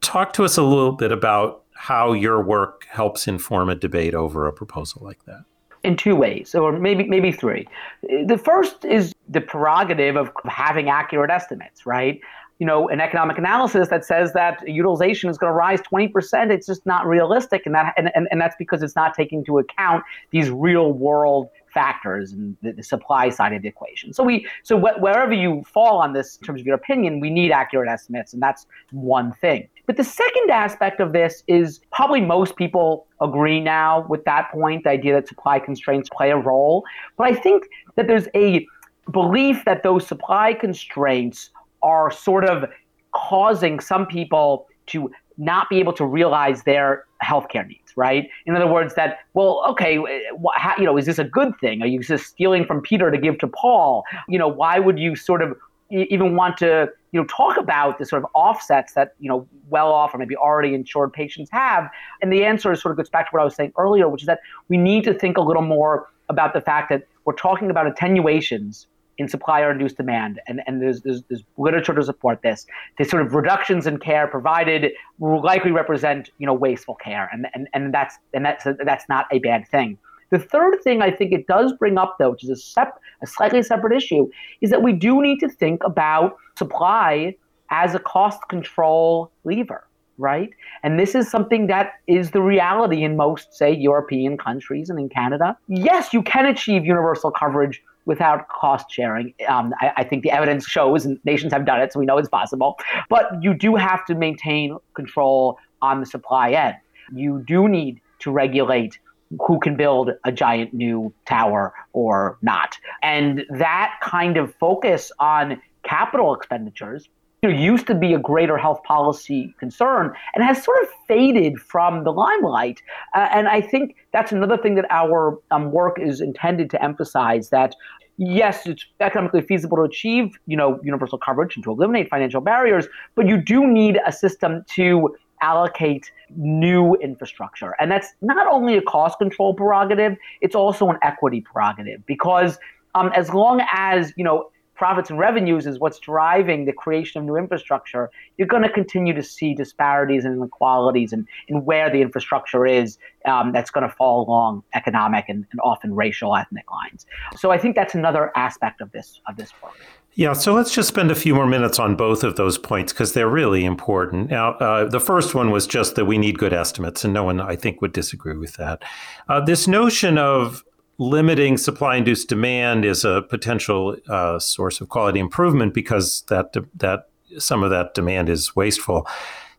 Talk 0.00 0.32
to 0.34 0.44
us 0.44 0.56
a 0.56 0.62
little 0.62 0.92
bit 0.92 1.12
about 1.12 1.62
how 1.74 2.12
your 2.12 2.42
work 2.42 2.84
helps 2.90 3.28
inform 3.28 3.68
a 3.68 3.76
debate 3.76 4.14
over 4.14 4.46
a 4.46 4.52
proposal 4.52 5.02
like 5.04 5.24
that. 5.26 5.44
In 5.86 5.96
two 5.96 6.16
ways, 6.16 6.54
or 6.54 6.72
maybe 6.72 7.04
maybe 7.04 7.30
three. 7.30 7.66
The 8.02 8.38
first 8.38 8.84
is 8.84 9.12
the 9.28 9.40
prerogative 9.40 10.16
of 10.16 10.30
having 10.44 10.88
accurate 10.90 11.30
estimates, 11.30 11.86
right? 11.86 12.20
you 12.58 12.66
know, 12.66 12.88
an 12.88 13.00
economic 13.00 13.36
analysis 13.36 13.88
that 13.88 14.04
says 14.04 14.32
that 14.32 14.66
utilization 14.66 15.28
is 15.28 15.36
going 15.36 15.50
to 15.50 15.54
rise 15.54 15.80
20%, 15.82 16.50
it's 16.50 16.66
just 16.66 16.86
not 16.86 17.06
realistic. 17.06 17.66
And, 17.66 17.74
that, 17.74 17.92
and, 17.98 18.10
and, 18.14 18.26
and 18.30 18.40
that's 18.40 18.56
because 18.58 18.82
it's 18.82 18.96
not 18.96 19.14
taking 19.14 19.40
into 19.40 19.58
account 19.58 20.04
these 20.30 20.48
real 20.48 20.92
world 20.92 21.48
factors 21.74 22.32
and 22.32 22.56
the, 22.62 22.72
the 22.72 22.82
supply 22.82 23.28
side 23.28 23.52
of 23.52 23.60
the 23.60 23.68
equation. 23.68 24.14
So 24.14 24.24
we 24.24 24.46
so 24.62 24.78
wh- 24.78 25.00
wherever 25.02 25.34
you 25.34 25.62
fall 25.66 25.98
on 25.98 26.14
this 26.14 26.38
in 26.38 26.46
terms 26.46 26.62
of 26.62 26.66
your 26.66 26.76
opinion, 26.76 27.20
we 27.20 27.28
need 27.28 27.52
accurate 27.52 27.90
estimates, 27.90 28.32
and 28.32 28.42
that's 28.42 28.66
one 28.90 29.32
thing. 29.34 29.68
But 29.86 29.96
the 29.96 30.04
second 30.04 30.50
aspect 30.50 31.00
of 31.00 31.12
this 31.12 31.42
is 31.46 31.80
probably 31.92 32.20
most 32.20 32.56
people 32.56 33.06
agree 33.20 33.60
now 33.60 34.04
with 34.08 34.24
that 34.24 34.50
point, 34.50 34.84
the 34.84 34.90
idea 34.90 35.14
that 35.14 35.28
supply 35.28 35.58
constraints 35.58 36.08
play 36.10 36.30
a 36.30 36.36
role. 36.36 36.84
But 37.16 37.28
I 37.28 37.34
think 37.34 37.64
that 37.94 38.06
there's 38.08 38.28
a 38.34 38.66
belief 39.12 39.64
that 39.64 39.82
those 39.82 40.06
supply 40.06 40.54
constraints 40.54 41.50
are 41.82 42.10
sort 42.10 42.44
of 42.44 42.68
causing 43.12 43.78
some 43.78 44.06
people 44.06 44.66
to 44.86 45.10
not 45.38 45.68
be 45.68 45.78
able 45.78 45.92
to 45.92 46.04
realize 46.04 46.62
their 46.64 47.04
healthcare 47.22 47.66
needs, 47.66 47.92
right? 47.96 48.28
In 48.46 48.56
other 48.56 48.66
words, 48.66 48.94
that 48.94 49.18
well, 49.34 49.64
okay, 49.68 49.94
you 49.94 50.84
know, 50.84 50.96
is 50.96 51.06
this 51.06 51.18
a 51.18 51.24
good 51.24 51.52
thing? 51.60 51.82
Are 51.82 51.86
you 51.86 52.00
just 52.00 52.26
stealing 52.26 52.64
from 52.64 52.80
Peter 52.80 53.10
to 53.10 53.18
give 53.18 53.38
to 53.38 53.46
Paul? 53.46 54.02
You 54.28 54.38
know, 54.38 54.48
why 54.48 54.78
would 54.78 54.98
you 54.98 55.14
sort 55.14 55.42
of 55.42 55.56
even 55.90 56.34
want 56.34 56.56
to 56.58 56.88
you 57.16 57.22
know 57.22 57.26
talk 57.28 57.56
about 57.56 57.98
the 57.98 58.04
sort 58.04 58.22
of 58.22 58.28
offsets 58.34 58.92
that 58.92 59.14
you 59.18 59.28
know 59.28 59.48
well 59.70 59.90
off 59.90 60.14
or 60.14 60.18
maybe 60.18 60.36
already 60.36 60.74
insured 60.74 61.14
patients 61.14 61.48
have? 61.50 61.88
And 62.20 62.30
the 62.30 62.44
answer 62.44 62.74
sort 62.74 62.92
of 62.92 62.98
goes 62.98 63.08
back 63.08 63.26
to 63.26 63.30
what 63.30 63.40
I 63.40 63.44
was 63.44 63.54
saying 63.54 63.72
earlier, 63.78 64.06
which 64.06 64.22
is 64.22 64.26
that 64.26 64.40
we 64.68 64.76
need 64.76 65.02
to 65.04 65.14
think 65.14 65.38
a 65.38 65.40
little 65.40 65.62
more 65.62 66.08
about 66.28 66.52
the 66.52 66.60
fact 66.60 66.90
that 66.90 67.04
we're 67.24 67.32
talking 67.32 67.70
about 67.70 67.86
attenuations 67.86 68.86
in 69.16 69.28
supply 69.28 69.62
or 69.62 69.70
induced 69.70 69.96
demand, 69.96 70.42
and, 70.46 70.60
and 70.66 70.82
there's, 70.82 71.00
there's, 71.00 71.22
there's 71.30 71.42
literature 71.56 71.94
to 71.94 72.02
support 72.02 72.42
this. 72.42 72.66
The 72.98 73.04
sort 73.06 73.24
of 73.24 73.34
reductions 73.34 73.86
in 73.86 73.98
care 73.98 74.26
provided 74.26 74.92
will 75.18 75.42
likely 75.42 75.70
represent 75.70 76.28
you 76.36 76.46
know 76.46 76.52
wasteful 76.52 76.96
care, 76.96 77.30
and 77.32 77.46
and, 77.54 77.66
and 77.72 77.94
that's 77.94 78.16
and 78.34 78.44
that's 78.44 78.66
that's 78.84 79.08
not 79.08 79.24
a 79.32 79.38
bad 79.38 79.66
thing. 79.68 79.96
The 80.30 80.38
third 80.38 80.82
thing 80.82 81.02
I 81.02 81.10
think 81.10 81.32
it 81.32 81.46
does 81.46 81.72
bring 81.72 81.98
up, 81.98 82.16
though, 82.18 82.30
which 82.30 82.44
is 82.44 82.50
a, 82.50 82.56
sep- 82.56 83.00
a 83.22 83.26
slightly 83.26 83.62
separate 83.62 83.96
issue, 83.96 84.28
is 84.60 84.70
that 84.70 84.82
we 84.82 84.92
do 84.92 85.22
need 85.22 85.38
to 85.40 85.48
think 85.48 85.82
about 85.84 86.36
supply 86.58 87.36
as 87.70 87.94
a 87.94 87.98
cost 87.98 88.40
control 88.48 89.30
lever, 89.44 89.86
right? 90.18 90.50
And 90.82 90.98
this 90.98 91.14
is 91.14 91.30
something 91.30 91.66
that 91.68 91.94
is 92.06 92.30
the 92.30 92.42
reality 92.42 93.02
in 93.02 93.16
most, 93.16 93.54
say, 93.54 93.72
European 93.72 94.36
countries 94.36 94.90
and 94.90 94.98
in 94.98 95.08
Canada. 95.08 95.56
Yes, 95.68 96.12
you 96.12 96.22
can 96.22 96.46
achieve 96.46 96.84
universal 96.84 97.30
coverage 97.30 97.82
without 98.04 98.48
cost 98.48 98.90
sharing. 98.90 99.34
Um, 99.48 99.74
I, 99.80 99.92
I, 99.98 100.04
think 100.04 100.22
the 100.22 100.30
evidence 100.30 100.66
shows, 100.66 101.04
and 101.04 101.18
nations 101.24 101.52
have 101.52 101.66
done 101.66 101.80
it, 101.80 101.92
so 101.92 101.98
we 101.98 102.06
know 102.06 102.18
it's 102.18 102.28
possible. 102.28 102.78
But 103.08 103.42
you 103.42 103.52
do 103.52 103.74
have 103.74 104.06
to 104.06 104.14
maintain 104.14 104.78
control 104.94 105.58
on 105.82 106.00
the 106.00 106.06
supply 106.06 106.52
end. 106.52 106.76
You 107.12 107.44
do 107.46 107.68
need 107.68 108.00
to 108.20 108.30
regulate 108.30 108.98
who 109.46 109.58
can 109.58 109.76
build 109.76 110.10
a 110.24 110.32
giant 110.32 110.72
new 110.72 111.12
tower 111.26 111.74
or 111.92 112.38
not. 112.42 112.78
And 113.02 113.44
that 113.50 113.94
kind 114.02 114.36
of 114.36 114.54
focus 114.54 115.10
on 115.18 115.60
capital 115.82 116.34
expenditures 116.34 117.08
you 117.42 117.50
know, 117.50 117.56
used 117.56 117.86
to 117.86 117.94
be 117.94 118.14
a 118.14 118.18
greater 118.18 118.56
health 118.56 118.82
policy 118.84 119.54
concern 119.58 120.12
and 120.34 120.42
has 120.42 120.62
sort 120.62 120.82
of 120.82 120.88
faded 121.06 121.58
from 121.60 122.04
the 122.04 122.10
limelight. 122.10 122.80
Uh, 123.14 123.28
and 123.32 123.46
I 123.46 123.60
think 123.60 123.96
that's 124.12 124.32
another 124.32 124.56
thing 124.56 124.74
that 124.76 124.86
our 124.90 125.38
um, 125.50 125.70
work 125.70 125.98
is 126.00 126.20
intended 126.20 126.70
to 126.70 126.82
emphasize 126.82 127.50
that 127.50 127.74
yes, 128.18 128.66
it's 128.66 128.86
economically 129.00 129.42
feasible 129.42 129.76
to 129.76 129.82
achieve, 129.82 130.38
you 130.46 130.56
know, 130.56 130.80
universal 130.82 131.18
coverage 131.18 131.54
and 131.56 131.64
to 131.64 131.70
eliminate 131.70 132.08
financial 132.08 132.40
barriers, 132.40 132.86
but 133.14 133.26
you 133.26 133.36
do 133.36 133.66
need 133.66 133.98
a 134.06 134.12
system 134.12 134.64
to 134.74 135.14
allocate 135.42 136.10
new 136.36 136.94
infrastructure. 136.96 137.74
And 137.80 137.90
that's 137.90 138.08
not 138.20 138.46
only 138.46 138.76
a 138.76 138.82
cost 138.82 139.18
control 139.18 139.54
prerogative, 139.54 140.16
it's 140.40 140.54
also 140.54 140.88
an 140.88 140.98
equity 141.02 141.40
prerogative 141.40 142.04
because 142.06 142.58
um, 142.94 143.10
as 143.14 143.30
long 143.32 143.60
as, 143.72 144.12
you 144.16 144.24
know, 144.24 144.50
profits 144.76 145.08
and 145.10 145.18
revenues 145.18 145.66
is 145.66 145.78
what's 145.78 145.98
driving 145.98 146.66
the 146.66 146.72
creation 146.72 147.18
of 147.18 147.24
new 147.24 147.36
infrastructure, 147.36 148.10
you're 148.36 148.46
going 148.46 148.62
to 148.62 148.68
continue 148.68 149.14
to 149.14 149.22
see 149.22 149.54
disparities 149.54 150.24
and 150.24 150.36
inequalities 150.36 151.12
in, 151.12 151.26
in 151.48 151.64
where 151.64 151.90
the 151.90 152.00
infrastructure 152.02 152.66
is 152.66 152.98
um, 153.24 153.52
that's 153.52 153.70
going 153.70 153.88
to 153.88 153.94
fall 153.94 154.26
along 154.28 154.62
economic 154.74 155.24
and, 155.28 155.46
and 155.50 155.60
often 155.64 155.94
racial 155.94 156.36
ethnic 156.36 156.70
lines. 156.70 157.06
So 157.36 157.50
I 157.50 157.58
think 157.58 157.74
that's 157.74 157.94
another 157.94 158.30
aspect 158.36 158.80
of 158.80 158.92
this 158.92 159.20
of 159.26 159.36
this 159.36 159.50
work. 159.62 159.76
Yeah, 160.18 160.32
so 160.32 160.54
let's 160.54 160.72
just 160.72 160.88
spend 160.88 161.10
a 161.10 161.14
few 161.14 161.34
more 161.34 161.46
minutes 161.46 161.78
on 161.78 161.94
both 161.94 162.24
of 162.24 162.36
those 162.36 162.56
points 162.56 162.90
because 162.90 163.12
they're 163.12 163.28
really 163.28 163.66
important. 163.66 164.30
Now, 164.30 164.52
uh, 164.54 164.88
the 164.88 164.98
first 164.98 165.34
one 165.34 165.50
was 165.50 165.66
just 165.66 165.94
that 165.94 166.06
we 166.06 166.16
need 166.16 166.38
good 166.38 166.54
estimates, 166.54 167.04
and 167.04 167.12
no 167.12 167.22
one, 167.22 167.38
I 167.38 167.54
think, 167.54 167.82
would 167.82 167.92
disagree 167.92 168.34
with 168.34 168.54
that. 168.54 168.82
Uh, 169.28 169.42
this 169.42 169.68
notion 169.68 170.16
of 170.16 170.64
limiting 170.96 171.58
supply 171.58 171.96
induced 171.96 172.30
demand 172.30 172.86
is 172.86 173.04
a 173.04 173.26
potential 173.28 173.98
uh, 174.08 174.38
source 174.38 174.80
of 174.80 174.88
quality 174.88 175.20
improvement 175.20 175.74
because 175.74 176.22
that 176.28 176.56
that 176.74 177.08
some 177.36 177.62
of 177.62 177.68
that 177.68 177.92
demand 177.92 178.30
is 178.30 178.56
wasteful. 178.56 179.06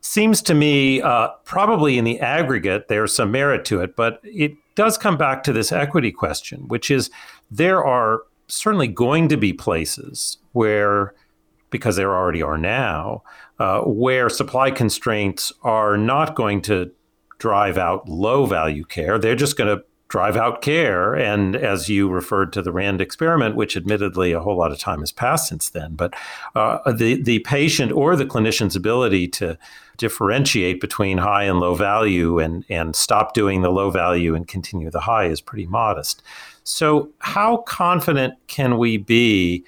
Seems 0.00 0.42
to 0.42 0.54
me, 0.54 1.00
uh, 1.00 1.28
probably 1.44 1.98
in 1.98 2.04
the 2.04 2.18
aggregate, 2.18 2.88
there's 2.88 3.14
some 3.14 3.30
merit 3.30 3.64
to 3.66 3.80
it, 3.80 3.94
but 3.94 4.18
it 4.24 4.54
does 4.74 4.98
come 4.98 5.16
back 5.16 5.44
to 5.44 5.52
this 5.52 5.70
equity 5.70 6.10
question, 6.10 6.66
which 6.66 6.90
is 6.90 7.10
there 7.48 7.84
are 7.84 8.22
certainly 8.48 8.88
going 8.88 9.28
to 9.28 9.36
be 9.36 9.52
places 9.52 10.38
where, 10.58 11.14
because 11.70 11.94
there 11.94 12.16
already 12.16 12.42
are 12.42 12.58
now, 12.58 13.22
uh, 13.60 13.80
where 13.82 14.28
supply 14.28 14.72
constraints 14.72 15.52
are 15.62 15.96
not 15.96 16.34
going 16.34 16.60
to 16.62 16.90
drive 17.38 17.78
out 17.78 18.08
low 18.08 18.44
value 18.44 18.84
care. 18.84 19.20
They're 19.20 19.36
just 19.36 19.56
going 19.56 19.76
to 19.76 19.84
drive 20.08 20.36
out 20.36 20.60
care. 20.60 21.14
And 21.14 21.54
as 21.54 21.88
you 21.88 22.08
referred 22.08 22.52
to 22.54 22.62
the 22.62 22.72
RAND 22.72 23.00
experiment, 23.00 23.54
which 23.54 23.76
admittedly 23.76 24.32
a 24.32 24.40
whole 24.40 24.56
lot 24.56 24.72
of 24.72 24.80
time 24.80 24.98
has 24.98 25.12
passed 25.12 25.48
since 25.48 25.70
then, 25.70 25.94
but 25.94 26.12
uh, 26.56 26.90
the, 26.90 27.22
the 27.22 27.38
patient 27.40 27.92
or 27.92 28.16
the 28.16 28.26
clinician's 28.26 28.74
ability 28.74 29.28
to 29.28 29.56
differentiate 29.96 30.80
between 30.80 31.18
high 31.18 31.44
and 31.44 31.60
low 31.60 31.76
value 31.76 32.40
and, 32.40 32.64
and 32.68 32.96
stop 32.96 33.32
doing 33.32 33.60
the 33.60 33.70
low 33.70 33.90
value 33.90 34.34
and 34.34 34.48
continue 34.48 34.90
the 34.90 35.00
high 35.00 35.26
is 35.26 35.40
pretty 35.40 35.66
modest. 35.66 36.20
So, 36.64 37.10
how 37.20 37.58
confident 37.58 38.34
can 38.46 38.76
we 38.76 38.96
be? 38.96 39.64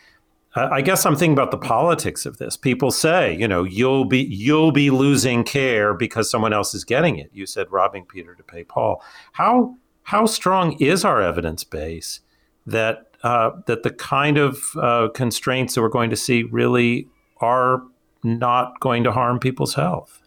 I 0.57 0.81
guess 0.81 1.07
I'm 1.07 1.15
thinking 1.15 1.35
about 1.35 1.53
the 1.53 1.59
politics 1.59 2.27
of 2.27 2.39
this. 2.39 2.57
People 2.57 2.91
say, 2.91 3.37
you 3.37 3.47
know, 3.47 3.63
you'll 3.63 4.05
be 4.05 4.23
you'll 4.23 4.73
be 4.73 4.91
losing 4.91 5.45
care 5.45 5.95
because 5.95 6.29
someone 6.29 6.53
else 6.53 6.75
is 6.75 6.85
getting 6.85 7.19
it. 7.19 7.31
You 7.33 7.47
said 7.47 7.71
robbing 7.71 8.05
Peter 8.05 8.35
to 8.35 8.43
pay 8.43 8.65
Paul. 8.65 9.03
How 9.33 9.77
how 10.03 10.27
strong 10.27 10.73
is 10.81 11.05
our 11.05 11.23
evidence 11.23 11.63
base 11.63 12.21
that 12.67 13.13
uh, 13.23 13.51
that 13.67 13.85
the 13.85 13.91
kind 13.91 14.39
of 14.39 14.61
uh, 14.77 15.09
constraints 15.15 15.75
that 15.75 15.83
we're 15.83 15.89
going 15.89 16.11
to 16.11 16.17
see 16.17 16.43
really 16.43 17.07
are 17.41 17.83
not 18.25 18.81
going 18.81 19.05
to 19.05 19.13
harm 19.13 19.39
people's 19.39 19.75
health? 19.75 20.21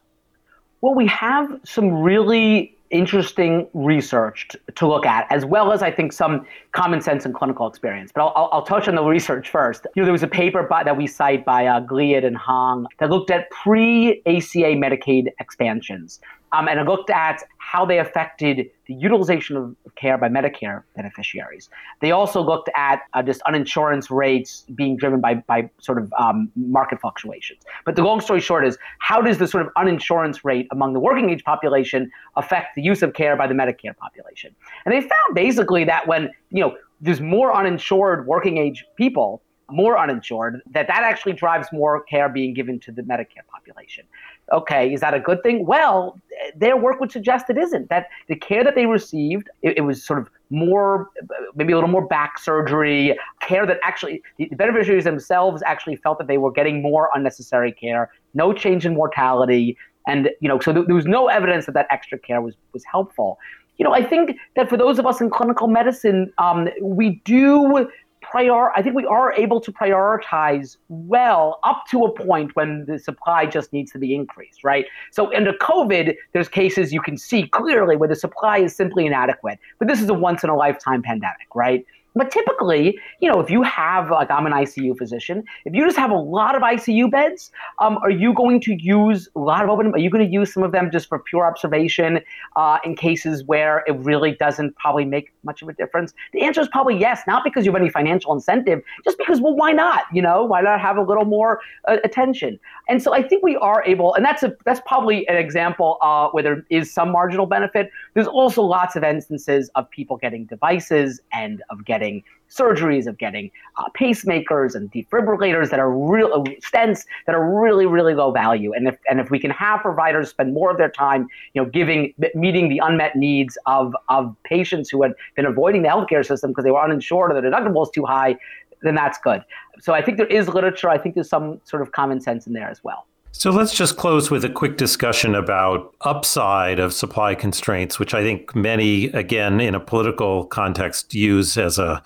Well, 0.80 0.96
we 0.96 1.08
have 1.08 1.60
some 1.66 1.92
really 1.92 2.73
interesting 2.94 3.68
research 3.74 4.48
to 4.76 4.88
look 4.88 5.06
at, 5.06 5.30
as 5.32 5.46
well 5.46 5.72
as 5.72 5.82
I 5.82 5.92
think 5.92 6.14
some 6.14 6.46
common 6.72 7.02
sense 7.02 7.26
and 7.26 7.34
clinical 7.34 7.68
experience. 7.68 8.12
But 8.14 8.26
I'll, 8.28 8.50
I'll 8.52 8.66
touch 8.66 8.88
on 8.88 8.96
the 8.96 9.04
research 9.04 9.50
first. 9.50 9.88
You 9.96 10.02
know, 10.02 10.06
there 10.06 10.14
was 10.14 10.24
a 10.24 10.28
paper 10.28 10.64
by, 10.64 10.84
that 10.84 10.96
we 10.96 11.08
cite 11.08 11.44
by 11.44 11.66
uh, 11.66 11.80
Glied 11.82 12.24
and 12.24 12.38
Hong 12.38 12.88
that 13.00 13.10
looked 13.10 13.32
at 13.32 13.50
pre-ACA 13.50 14.76
Medicaid 14.76 15.28
expansions 15.40 16.20
um, 16.54 16.68
and 16.68 16.80
it 16.80 16.86
looked 16.86 17.10
at 17.10 17.44
how 17.58 17.86
they 17.86 18.00
affected 18.00 18.70
the 18.88 18.94
utilization 18.94 19.58
of 19.58 19.76
care 19.96 20.18
by 20.18 20.30
Medicare 20.30 20.84
beneficiaries. 20.96 21.70
They 22.02 22.12
also 22.12 22.42
looked 22.42 22.70
at 22.76 23.02
uh, 23.14 23.24
just 23.24 23.42
uninsurance 23.48 24.10
rates 24.10 24.66
being 24.76 24.96
driven 24.96 25.20
by, 25.20 25.36
by 25.36 25.70
sort 25.80 25.98
of 25.98 26.14
um, 26.18 26.52
market 26.56 27.02
fluctuations. 27.02 27.64
But 27.86 27.96
the 27.96 28.04
long 28.04 28.22
story 28.22 28.42
short 28.42 28.66
is 28.66 28.78
how 29.00 29.22
does 29.22 29.38
the 29.38 29.48
sort 29.48 29.66
of 29.66 29.74
uninsurance 29.76 30.44
rate 30.44 30.68
among 30.72 30.94
the 30.94 31.00
working 31.00 31.30
age 31.30 31.44
population 31.44 32.12
affect 32.36 32.76
the 32.76 32.82
use 32.82 33.02
of 33.02 33.14
care 33.14 33.36
by 33.36 33.48
the 33.48 33.54
Medicare 33.54 33.96
population? 33.98 34.56
And 34.86 34.94
they 34.94 35.02
found 35.02 35.34
basically 35.34 35.84
that 35.86 36.08
when, 36.08 36.30
you 36.52 36.62
know, 36.62 36.76
there's 37.02 37.22
more 37.22 37.54
uninsured 37.54 38.28
working 38.28 38.58
age 38.58 38.86
people, 38.96 39.42
more 39.70 39.98
uninsured, 39.98 40.62
that 40.72 40.88
that 40.88 41.04
actually 41.04 41.34
drives 41.34 41.68
more 41.72 42.04
care 42.04 42.30
being 42.30 42.54
given 42.54 42.80
to 42.80 42.92
the 42.92 43.02
Medicare 43.02 43.46
population. 43.52 44.06
Okay, 44.52 44.94
is 44.94 45.02
that 45.02 45.14
a 45.14 45.20
good 45.20 45.42
thing? 45.42 45.66
Well, 45.66 46.20
their 46.56 46.76
work 46.76 47.00
would 47.00 47.12
suggest 47.12 47.50
it 47.50 47.58
isn't. 47.58 47.90
That 47.90 48.08
the 48.28 48.36
care 48.36 48.64
that 48.64 48.76
they 48.76 48.86
received, 48.86 49.50
it, 49.62 49.78
it 49.78 49.82
was 49.82 50.04
sort 50.04 50.20
of 50.20 50.30
more, 50.50 51.10
maybe 51.56 51.74
a 51.74 51.76
little 51.76 51.90
more 51.90 52.06
back 52.06 52.38
surgery, 52.38 53.18
care 53.42 53.66
that 53.66 53.80
actually, 53.84 54.22
the 54.38 54.48
beneficiaries 54.48 55.06
themselves 55.06 55.64
actually 55.66 55.96
felt 55.96 56.18
that 56.18 56.28
they 56.28 56.38
were 56.38 56.52
getting 56.52 56.82
more 56.82 57.10
unnecessary 57.16 57.72
care, 57.72 58.12
no 58.34 58.54
change 58.54 58.86
in 58.86 58.94
mortality. 58.94 59.78
And, 60.06 60.30
you 60.42 60.50
know, 60.50 60.60
so 60.60 60.74
th- 60.74 60.86
there 60.86 60.96
was 60.96 61.06
no 61.06 61.30
evidence 61.30 61.66
that 61.66 61.74
that 61.74 61.88
extra 61.90 62.20
care 62.20 62.42
was, 62.42 62.56
was 62.74 62.84
helpful 62.84 63.40
you 63.78 63.84
know, 63.84 63.94
I 63.94 64.04
think 64.04 64.38
that 64.56 64.70
for 64.70 64.78
those 64.78 65.00
of 65.00 65.06
us 65.06 65.20
in 65.20 65.30
clinical 65.30 65.68
medicine, 65.68 66.32
um, 66.38 66.70
we 66.82 67.22
do 67.26 67.88
prior 68.34 68.72
I 68.76 68.82
think 68.82 68.96
we 68.96 69.06
are 69.06 69.32
able 69.34 69.62
to 69.62 69.72
prioritize 69.72 70.78
well 70.90 71.60
up 71.64 71.84
to 71.92 72.04
a 72.04 72.12
point 72.12 72.56
when 72.56 72.86
the 72.88 72.98
supply 72.98 73.46
just 73.46 73.72
needs 73.72 73.92
to 73.92 74.00
be 74.00 74.16
increased, 74.16 74.64
right? 74.64 74.86
So 75.12 75.32
under 75.36 75.54
COVID, 75.54 76.16
there's 76.32 76.50
cases 76.50 76.92
you 76.92 77.00
can 77.00 77.16
see 77.16 77.48
clearly 77.48 77.96
where 77.96 78.10
the 78.10 78.16
supply 78.16 78.58
is 78.58 78.76
simply 78.76 79.06
inadequate. 79.06 79.60
But 79.78 79.88
this 79.88 80.02
is 80.02 80.10
a 80.10 80.16
once 80.16 80.44
in 80.44 80.50
a 80.50 80.56
lifetime 80.56 81.04
pandemic, 81.04 81.48
right? 81.54 81.86
But 82.16 82.32
typically, 82.32 83.00
you 83.20 83.32
know, 83.32 83.40
if 83.40 83.50
you 83.50 83.64
have, 83.64 84.12
like 84.12 84.30
I'm 84.30 84.46
an 84.46 84.54
ICU 84.54 84.98
physician, 84.98 85.44
if 85.66 85.74
you 85.74 85.86
just 85.86 85.98
have 85.98 86.12
a 86.12 86.18
lot 86.18 86.56
of 86.56 86.62
ICU 86.62 87.10
beds, 87.10 87.52
um, 87.80 87.98
are 88.04 88.12
you 88.12 88.34
going 88.34 88.62
to 88.62 88.76
use 88.80 89.30
a 89.36 89.40
lot 89.40 89.64
of 89.64 89.70
open? 89.70 89.88
Are 89.94 89.98
you 89.98 90.10
going 90.10 90.26
to 90.26 90.32
use 90.32 90.54
some 90.54 90.64
of 90.64 90.72
them 90.72 90.92
just 90.92 91.10
for 91.10 91.20
pure 91.20 91.46
observation 91.46 92.20
uh, 92.56 92.78
in 92.84 92.96
cases 92.96 93.44
where 93.46 93.84
it 93.88 93.94
really 94.00 94.34
doesn't 94.34 94.76
probably 94.76 95.06
make 95.06 95.34
much 95.44 95.62
of 95.62 95.70
a 95.70 95.74
difference? 95.74 96.14
The 96.34 96.44
answer 96.44 96.62
is 96.62 96.68
probably 96.68 96.98
yes, 96.98 97.22
not 97.28 97.44
because 97.44 97.66
you 97.66 97.72
have 97.72 97.82
any 97.82 97.90
financial 97.90 98.34
incentive, 98.34 98.82
just 99.04 99.18
because, 99.18 99.42
well, 99.42 99.56
why 99.56 99.72
not? 99.72 100.04
You 100.14 100.22
know, 100.22 100.44
why 100.44 100.62
not 100.62 100.80
have 100.80 100.98
a 100.98 101.02
little 101.02 101.26
more 101.26 101.62
uh, 101.88 101.98
attention? 102.04 102.60
And 102.90 103.02
so 103.02 103.14
I 103.14 103.24
think 103.24 103.44
we 103.44 103.56
are 103.56 103.84
able, 103.86 104.14
and 104.14 104.26
that's 104.26 104.44
a 104.44 104.54
that's 104.66 104.82
probably 104.86 105.28
an 105.30 105.38
example 105.38 105.98
uh, 106.02 106.30
where 106.30 106.44
there 106.44 106.66
is 106.70 106.92
some 106.92 107.12
marginal 107.12 107.46
benefit. 107.46 107.90
There's 108.14 108.28
also 108.28 108.62
lots 108.62 108.96
of 108.96 109.04
instances 109.04 109.70
of 109.76 109.90
people 109.90 110.18
getting 110.18 110.46
devices 110.46 111.22
and 111.32 111.64
of 111.70 111.86
getting 111.86 112.24
surgeries, 112.54 113.08
of 113.08 113.18
getting 113.18 113.50
uh, 113.78 113.86
pacemakers 113.98 114.76
and 114.76 114.92
defibrillators 114.92 115.70
that 115.70 115.80
are 115.80 115.92
real 115.92 116.32
uh, 116.34 116.40
stents 116.62 117.06
that 117.26 117.34
are 117.34 117.62
really, 117.62 117.86
really 117.86 118.14
low 118.14 118.32
value. 118.32 118.74
And 118.74 118.88
if 118.88 118.98
and 119.10 119.20
if 119.20 119.32
we 119.32 119.40
can 119.40 119.52
have 119.52 119.82
providers 119.82 120.30
spend 120.30 120.54
more 120.54 120.70
of 120.70 120.78
their 120.78 120.90
time, 120.90 121.28
you 121.54 121.64
know, 121.64 121.70
giving 121.70 122.14
meeting 122.36 122.70
the 122.70 122.80
unmet 122.84 123.16
needs 123.16 123.58
of 123.66 123.96
of 124.10 124.36
patients 124.44 124.90
who 124.90 125.02
had 125.02 125.14
been 125.36 125.46
avoiding 125.46 125.84
the 125.84 125.90
healthcare 125.90 126.26
system 126.26 126.52
because 126.52 126.64
they 126.64 126.72
were 126.72 126.84
uninsured 126.84 127.32
or 127.32 127.42
the 127.42 127.48
deductible 127.48 127.84
is 127.84 127.90
too 127.90 128.06
high, 128.06 128.36
then 128.84 128.96
that's 128.96 129.18
good. 129.24 129.44
So 129.80 129.94
I 129.94 130.02
think 130.02 130.18
there 130.18 130.28
is 130.28 130.48
literature. 130.48 130.90
I 130.90 130.98
think 130.98 131.16
there's 131.16 131.30
some 131.30 131.60
sort 131.64 131.82
of 131.82 131.92
common 131.92 132.22
sense 132.22 132.46
in 132.46 132.54
there 132.54 132.70
as 132.70 132.84
well. 132.84 133.08
So 133.36 133.50
let's 133.50 133.74
just 133.74 133.98
close 133.98 134.30
with 134.30 134.46
a 134.46 134.50
quick 134.50 134.78
discussion 134.78 135.34
about 135.34 135.96
upside 136.02 136.80
of 136.80 136.94
supply 136.94 137.34
constraints, 137.34 137.98
which 137.98 138.14
I 138.14 138.22
think 138.22 138.56
many, 138.56 139.06
again, 139.06 139.60
in 139.60 139.74
a 139.74 139.80
political 139.80 140.46
context, 140.46 141.16
use 141.16 141.58
as 141.58 141.80
a, 141.80 142.04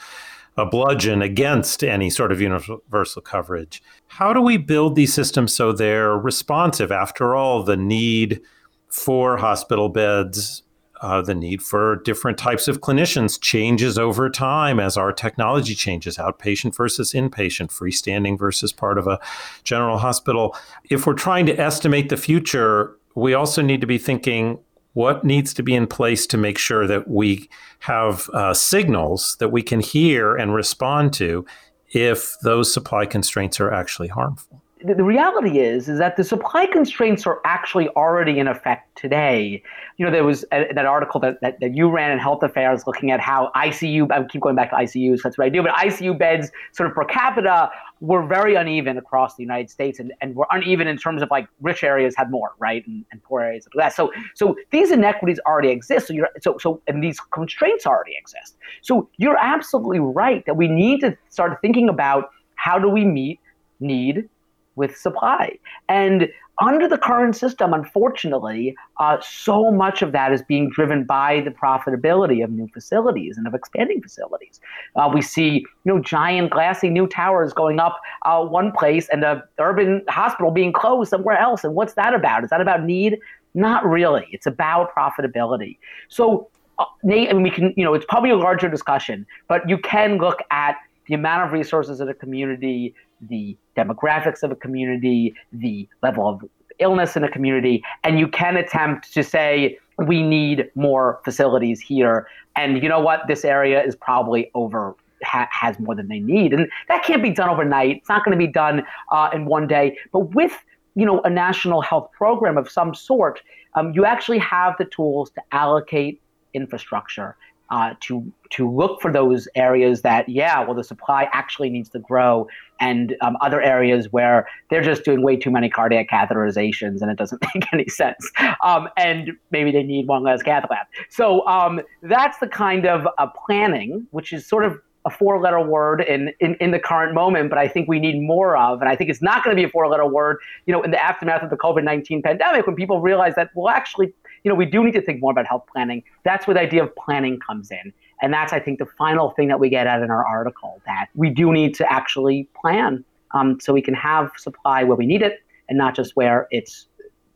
a 0.55 0.65
bludgeon 0.65 1.21
against 1.21 1.83
any 1.83 2.09
sort 2.09 2.31
of 2.31 2.39
universal 2.39 3.21
coverage. 3.21 3.83
How 4.07 4.31
do 4.31 4.39
we 4.39 4.55
build 4.55 4.95
these 4.95 5.13
systems 5.13 5.53
so 5.53 5.73
they're 5.73 6.17
responsive? 6.17 6.93
After 6.93 7.35
all, 7.35 7.61
the 7.61 7.75
need 7.75 8.39
for 8.87 9.35
hospital 9.35 9.89
beds 9.89 10.63
uh, 11.01 11.21
the 11.21 11.35
need 11.35 11.61
for 11.61 11.97
different 11.97 12.37
types 12.37 12.67
of 12.67 12.81
clinicians 12.81 13.39
changes 13.39 13.97
over 13.97 14.29
time 14.29 14.79
as 14.79 14.97
our 14.97 15.11
technology 15.11 15.75
changes 15.75 16.17
outpatient 16.17 16.75
versus 16.75 17.13
inpatient, 17.13 17.67
freestanding 17.67 18.37
versus 18.37 18.71
part 18.71 18.97
of 18.97 19.07
a 19.07 19.19
general 19.63 19.97
hospital. 19.97 20.55
If 20.89 21.05
we're 21.05 21.13
trying 21.13 21.45
to 21.47 21.59
estimate 21.59 22.09
the 22.09 22.17
future, 22.17 22.95
we 23.15 23.33
also 23.33 23.61
need 23.61 23.81
to 23.81 23.87
be 23.87 23.97
thinking 23.97 24.59
what 24.93 25.23
needs 25.23 25.53
to 25.53 25.63
be 25.63 25.75
in 25.75 25.85
place 25.85 26.25
to 26.25 26.37
make 26.37 26.57
sure 26.57 26.87
that 26.87 27.07
we 27.07 27.49
have 27.79 28.29
uh, 28.33 28.53
signals 28.53 29.37
that 29.39 29.49
we 29.49 29.61
can 29.61 29.79
hear 29.79 30.35
and 30.35 30.53
respond 30.55 31.13
to 31.13 31.45
if 31.91 32.35
those 32.43 32.73
supply 32.73 33.05
constraints 33.05 33.59
are 33.59 33.71
actually 33.71 34.07
harmful 34.07 34.61
the 34.95 35.03
reality 35.03 35.59
is 35.59 35.89
is 35.89 35.99
that 35.99 36.17
the 36.17 36.23
supply 36.23 36.65
constraints 36.65 37.25
are 37.25 37.41
actually 37.45 37.89
already 37.89 38.39
in 38.39 38.47
effect 38.47 38.95
today. 38.97 39.61
You 39.97 40.05
know, 40.05 40.11
there 40.11 40.23
was 40.23 40.45
a, 40.51 40.71
that 40.73 40.85
article 40.85 41.19
that, 41.21 41.39
that, 41.41 41.59
that, 41.61 41.75
you 41.75 41.89
ran 41.89 42.11
in 42.11 42.19
Health 42.19 42.43
Affairs 42.43 42.85
looking 42.85 43.11
at 43.11 43.19
how 43.19 43.51
ICU, 43.55 44.11
I 44.11 44.23
keep 44.23 44.41
going 44.41 44.55
back 44.55 44.69
to 44.69 44.75
ICUs, 44.75 45.21
that's 45.23 45.37
what 45.37 45.45
I 45.45 45.49
do, 45.49 45.63
but 45.63 45.71
ICU 45.71 46.17
beds 46.17 46.51
sort 46.73 46.89
of 46.89 46.95
per 46.95 47.05
capita 47.05 47.69
were 47.99 48.25
very 48.25 48.55
uneven 48.55 48.97
across 48.97 49.35
the 49.35 49.43
United 49.43 49.69
States 49.69 49.99
and, 49.99 50.13
and 50.21 50.35
were 50.35 50.47
uneven 50.51 50.87
in 50.87 50.97
terms 50.97 51.21
of 51.21 51.29
like 51.31 51.47
rich 51.61 51.83
areas 51.83 52.15
had 52.15 52.29
more, 52.29 52.53
right? 52.59 52.85
And, 52.85 53.03
and 53.11 53.21
poor 53.23 53.41
areas 53.41 53.65
had 53.65 53.77
less. 53.77 53.95
So 53.95 54.11
so 54.35 54.55
these 54.71 54.91
inequities 54.91 55.39
already 55.45 55.69
exist. 55.69 56.07
So 56.07 56.13
you're 56.13 56.29
so 56.41 56.57
so 56.59 56.81
and 56.87 57.03
these 57.03 57.19
constraints 57.31 57.85
already 57.85 58.15
exist. 58.17 58.57
So 58.81 59.09
you're 59.17 59.37
absolutely 59.37 59.99
right 59.99 60.45
that 60.45 60.55
we 60.55 60.67
need 60.67 60.99
to 61.01 61.17
start 61.29 61.59
thinking 61.61 61.89
about 61.89 62.29
how 62.55 62.77
do 62.77 62.87
we 62.87 63.03
meet 63.03 63.39
need 63.79 64.29
with 64.77 64.95
supply. 64.95 65.57
And 65.89 66.29
under 66.59 66.87
the 66.87 66.97
current 66.97 67.35
system, 67.35 67.71
unfortunately, 67.73 68.75
uh, 68.99 69.17
so 69.21 69.71
much 69.71 70.01
of 70.01 70.11
that 70.11 70.33
is 70.33 70.41
being 70.41 70.71
driven 70.71 71.03
by 71.03 71.41
the 71.41 71.51
profitability 71.51 72.43
of 72.43 72.49
new 72.49 72.67
facilities 72.73 73.37
and 73.37 73.45
of 73.45 73.53
expanding 73.53 74.01
facilities. 74.01 74.59
Uh, 74.95 75.09
we 75.13 75.21
see, 75.21 75.65
you 75.83 75.93
know, 75.93 75.99
giant 75.99 76.49
glassy 76.49 76.89
new 76.89 77.05
towers 77.05 77.53
going 77.53 77.79
up 77.79 78.01
uh, 78.25 78.43
one 78.43 78.71
place 78.71 79.07
and 79.09 79.21
the 79.21 79.43
urban 79.59 80.01
hospital 80.09 80.49
being 80.49 80.73
closed 80.73 81.11
somewhere 81.11 81.37
else. 81.37 81.63
And 81.63 81.75
what's 81.75 81.93
that 81.93 82.15
about? 82.15 82.43
Is 82.43 82.49
that 82.49 82.61
about 82.61 82.83
need? 82.83 83.19
Not 83.53 83.85
really. 83.85 84.27
It's 84.31 84.47
about 84.47 84.95
profitability. 84.95 85.77
So, 86.09 86.49
uh, 86.79 86.85
Nate, 87.03 87.29
I 87.29 87.33
mean, 87.33 87.43
we 87.43 87.51
can, 87.51 87.71
you 87.77 87.83
know, 87.83 87.93
it's 87.93 88.05
probably 88.05 88.31
a 88.31 88.35
larger 88.35 88.67
discussion, 88.67 89.27
but 89.47 89.67
you 89.69 89.77
can 89.77 90.17
look 90.17 90.39
at 90.49 90.77
the 91.07 91.13
amount 91.13 91.45
of 91.45 91.53
resources 91.53 92.01
in 92.01 92.09
a 92.09 92.13
community, 92.13 92.93
the 93.21 93.57
demographics 93.75 94.43
of 94.43 94.51
a 94.51 94.55
community, 94.55 95.33
the 95.51 95.87
level 96.03 96.27
of 96.27 96.43
illness 96.79 97.15
in 97.15 97.23
a 97.23 97.29
community, 97.29 97.83
and 98.03 98.19
you 98.19 98.27
can 98.27 98.57
attempt 98.57 99.11
to 99.13 99.23
say, 99.23 99.79
we 99.97 100.21
need 100.21 100.69
more 100.75 101.19
facilities 101.23 101.79
here. 101.79 102.27
And 102.55 102.81
you 102.81 102.89
know 102.89 102.99
what? 102.99 103.21
This 103.27 103.43
area 103.43 103.83
is 103.83 103.95
probably 103.95 104.51
over 104.53 104.95
ha- 105.23 105.49
has 105.51 105.79
more 105.79 105.95
than 105.95 106.07
they 106.07 106.19
need, 106.19 106.53
and 106.53 106.69
that 106.87 107.03
can't 107.03 107.23
be 107.23 107.31
done 107.31 107.49
overnight. 107.49 107.97
It's 107.97 108.09
not 108.09 108.23
going 108.23 108.37
to 108.37 108.45
be 108.45 108.51
done 108.51 108.83
uh, 109.11 109.29
in 109.33 109.45
one 109.45 109.67
day. 109.67 109.97
But 110.11 110.35
with 110.35 110.53
you 110.95 111.05
know 111.05 111.21
a 111.21 111.29
national 111.29 111.81
health 111.81 112.11
program 112.11 112.57
of 112.57 112.69
some 112.69 112.93
sort, 112.93 113.41
um, 113.75 113.91
you 113.93 114.05
actually 114.05 114.39
have 114.39 114.75
the 114.77 114.85
tools 114.85 115.31
to 115.31 115.41
allocate 115.51 116.21
infrastructure 116.53 117.35
uh, 117.69 117.93
to 118.01 118.31
to 118.49 118.69
look 118.69 119.01
for 119.01 119.11
those 119.11 119.47
areas 119.55 120.01
that 120.01 120.27
yeah 120.29 120.63
well 120.63 120.73
the 120.73 120.83
supply 120.83 121.27
actually 121.33 121.69
needs 121.69 121.89
to 121.89 121.99
grow 121.99 122.47
and 122.79 123.15
um, 123.21 123.35
other 123.41 123.61
areas 123.61 124.11
where 124.11 124.47
they're 124.69 124.83
just 124.83 125.03
doing 125.03 125.21
way 125.21 125.35
too 125.35 125.51
many 125.51 125.69
cardiac 125.69 126.09
catheterizations 126.09 127.01
and 127.01 127.11
it 127.11 127.17
doesn't 127.17 127.41
make 127.55 127.65
any 127.73 127.87
sense 127.87 128.31
um, 128.63 128.87
and 128.97 129.31
maybe 129.51 129.71
they 129.71 129.83
need 129.83 130.07
one 130.07 130.23
less 130.23 130.41
cath 130.41 130.65
lab 130.69 130.87
so 131.09 131.45
um, 131.47 131.81
that's 132.03 132.37
the 132.39 132.47
kind 132.47 132.85
of 132.85 133.07
uh, 133.17 133.27
planning 133.45 134.07
which 134.11 134.31
is 134.31 134.47
sort 134.47 134.63
of 134.63 134.79
a 135.07 135.09
four 135.09 135.39
letter 135.39 135.61
word 135.61 136.01
in, 136.01 136.33
in, 136.41 136.55
in 136.55 136.71
the 136.71 136.79
current 136.79 137.13
moment, 137.13 137.49
but 137.49 137.57
I 137.57 137.69
think 137.69 137.87
we 137.87 137.97
need 137.97 138.21
more 138.21 138.57
of. 138.57 138.81
And 138.81 138.89
I 138.89 138.95
think 138.95 139.09
it's 139.09 139.21
not 139.21 139.41
going 139.41 139.55
to 139.55 139.59
be 139.59 139.63
a 139.63 139.69
four 139.69 139.87
letter 139.87 140.05
word, 140.05 140.37
you 140.65 140.73
know, 140.73 140.81
in 140.83 140.91
the 140.91 141.01
aftermath 141.01 141.41
of 141.41 141.49
the 141.49 141.55
COVID 141.55 141.85
19 141.85 142.21
pandemic 142.21 142.67
when 142.67 142.75
people 142.75 142.99
realize 142.99 143.33
that, 143.35 143.49
well, 143.55 143.69
actually, 143.73 144.13
you 144.47 144.53
know, 144.53 144.55
we 144.55 144.65
do 144.65 144.81
need 144.81 144.93
to 144.93 145.01
think 145.01 145.19
more 145.19 145.31
about 145.31 145.45
health 145.45 145.65
planning. 145.69 146.01
That's 146.23 146.47
where 146.47 146.53
the 146.53 146.61
idea 146.61 146.81
of 146.81 146.95
planning 146.95 147.37
comes 147.37 147.69
in. 147.69 147.91
And 148.21 148.31
that's, 148.31 148.53
I 148.53 148.61
think, 148.61 148.79
the 148.79 148.85
final 148.85 149.31
thing 149.31 149.49
that 149.49 149.59
we 149.59 149.67
get 149.67 149.87
at 149.87 150.01
in 150.01 150.09
our 150.09 150.25
article 150.25 150.81
that 150.85 151.07
we 151.15 151.29
do 151.29 151.51
need 151.51 151.75
to 151.75 151.91
actually 151.91 152.47
plan 152.61 153.03
um, 153.31 153.59
so 153.59 153.73
we 153.73 153.81
can 153.81 153.93
have 153.93 154.31
supply 154.37 154.85
where 154.85 154.95
we 154.95 155.05
need 155.05 155.21
it 155.21 155.43
and 155.67 155.77
not 155.77 155.97
just 155.97 156.15
where 156.15 156.47
it's 156.49 156.87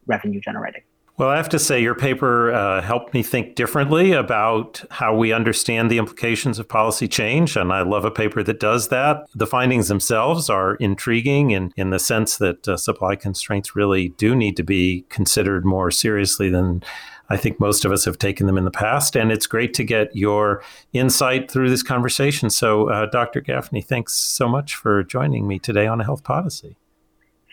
revenue 0.08 0.39
generating. 0.39 0.84
Well, 1.22 1.30
I 1.30 1.38
have 1.38 1.50
to 1.50 1.60
say, 1.60 1.80
your 1.80 1.94
paper 1.94 2.52
uh, 2.52 2.82
helped 2.82 3.14
me 3.14 3.22
think 3.22 3.54
differently 3.54 4.12
about 4.12 4.84
how 4.90 5.16
we 5.16 5.32
understand 5.32 5.92
the 5.92 6.00
implications 6.00 6.58
of 6.58 6.68
policy 6.68 7.08
change. 7.08 7.56
And 7.56 7.72
I 7.72 7.84
love 7.84 8.06
a 8.06 8.10
paper 8.10 8.42
that 8.42 8.60
does 8.60 8.88
that. 8.88 9.28
The 9.36 9.46
findings 9.46 9.88
themselves 9.88 10.50
are 10.50 10.78
intriguing 10.78 11.52
in, 11.52 11.74
in 11.78 11.92
the 11.92 12.00
sense 12.00 12.38
that 12.38 12.68
uh, 12.68 12.76
supply 12.76 13.16
constraints 13.16 13.76
really 13.76 14.10
do 14.18 14.36
need 14.36 14.58
to 14.58 14.64
be 14.64 15.06
considered 15.10 15.64
more 15.64 15.92
seriously 15.92 16.50
than 16.50 16.82
I 17.30 17.38
think 17.38 17.60
most 17.60 17.86
of 17.86 17.92
us 17.92 18.04
have 18.06 18.18
taken 18.18 18.48
them 18.48 18.58
in 18.58 18.66
the 18.66 18.72
past. 18.72 19.16
And 19.16 19.32
it's 19.32 19.46
great 19.46 19.76
to 19.76 19.84
get 19.84 20.16
your 20.16 20.64
insight 20.92 21.52
through 21.52 21.70
this 21.70 21.84
conversation. 21.84 22.50
So, 22.50 22.90
uh, 22.90 23.06
Dr. 23.06 23.42
Gaffney, 23.42 23.84
thanks 23.84 24.14
so 24.14 24.50
much 24.50 24.74
for 24.74 25.04
joining 25.04 25.48
me 25.48 25.60
today 25.60 25.86
on 25.86 26.02
a 26.02 26.04
Health 26.04 26.24
Podyssey. 26.24 26.78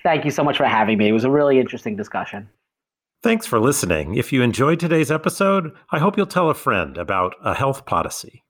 Thank 0.03 0.25
you 0.25 0.31
so 0.31 0.43
much 0.43 0.57
for 0.57 0.65
having 0.65 0.97
me. 0.97 1.09
It 1.09 1.13
was 1.13 1.25
a 1.25 1.31
really 1.31 1.59
interesting 1.59 1.97
discussion. 1.97 2.49
Thanks 3.21 3.47
for 3.47 3.59
listening. 3.59 4.15
If 4.15 4.33
you 4.33 4.43
enjoyed 4.43 4.79
today's 4.79 5.11
episode, 5.11 5.73
I 5.91 5.99
hope 5.99 6.17
you'll 6.17 6.27
tell 6.27 6.51
a 6.51 6.55
friend 6.55 6.97
about 6.97 7.35
a 7.43 7.53
Health 7.53 7.85
Podyssey. 7.85 8.45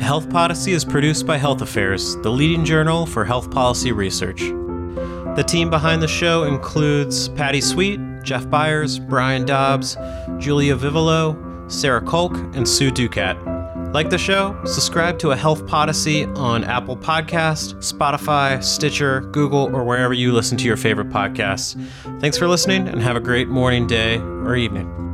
Health 0.00 0.30
Podyssey 0.30 0.72
is 0.72 0.86
produced 0.86 1.26
by 1.26 1.36
Health 1.36 1.60
Affairs, 1.60 2.16
the 2.22 2.30
leading 2.30 2.64
journal 2.64 3.04
for 3.04 3.26
health 3.26 3.50
policy 3.50 3.92
research. 3.92 4.40
The 4.40 5.44
team 5.46 5.68
behind 5.68 6.02
the 6.02 6.08
show 6.08 6.44
includes 6.44 7.28
Patty 7.28 7.60
Sweet, 7.60 8.00
Jeff 8.22 8.48
Byers, 8.48 8.98
Brian 8.98 9.44
Dobbs, 9.44 9.98
Julia 10.38 10.76
Vivolo, 10.76 11.68
Sarah 11.68 12.00
Kolk, 12.00 12.34
and 12.54 12.66
Sue 12.66 12.90
Ducat. 12.90 13.59
Like 13.92 14.08
the 14.08 14.18
show? 14.18 14.56
Subscribe 14.64 15.18
to 15.18 15.32
a 15.32 15.36
Health 15.36 15.66
Podyssey 15.66 16.24
on 16.36 16.62
Apple 16.62 16.96
Podcast, 16.96 17.74
Spotify, 17.78 18.62
Stitcher, 18.62 19.20
Google, 19.20 19.74
or 19.74 19.82
wherever 19.82 20.14
you 20.14 20.32
listen 20.32 20.56
to 20.58 20.64
your 20.64 20.76
favorite 20.76 21.08
podcasts. 21.08 21.74
Thanks 22.20 22.38
for 22.38 22.46
listening 22.46 22.86
and 22.86 23.02
have 23.02 23.16
a 23.16 23.20
great 23.20 23.48
morning, 23.48 23.88
day, 23.88 24.18
or 24.18 24.54
evening. 24.54 25.09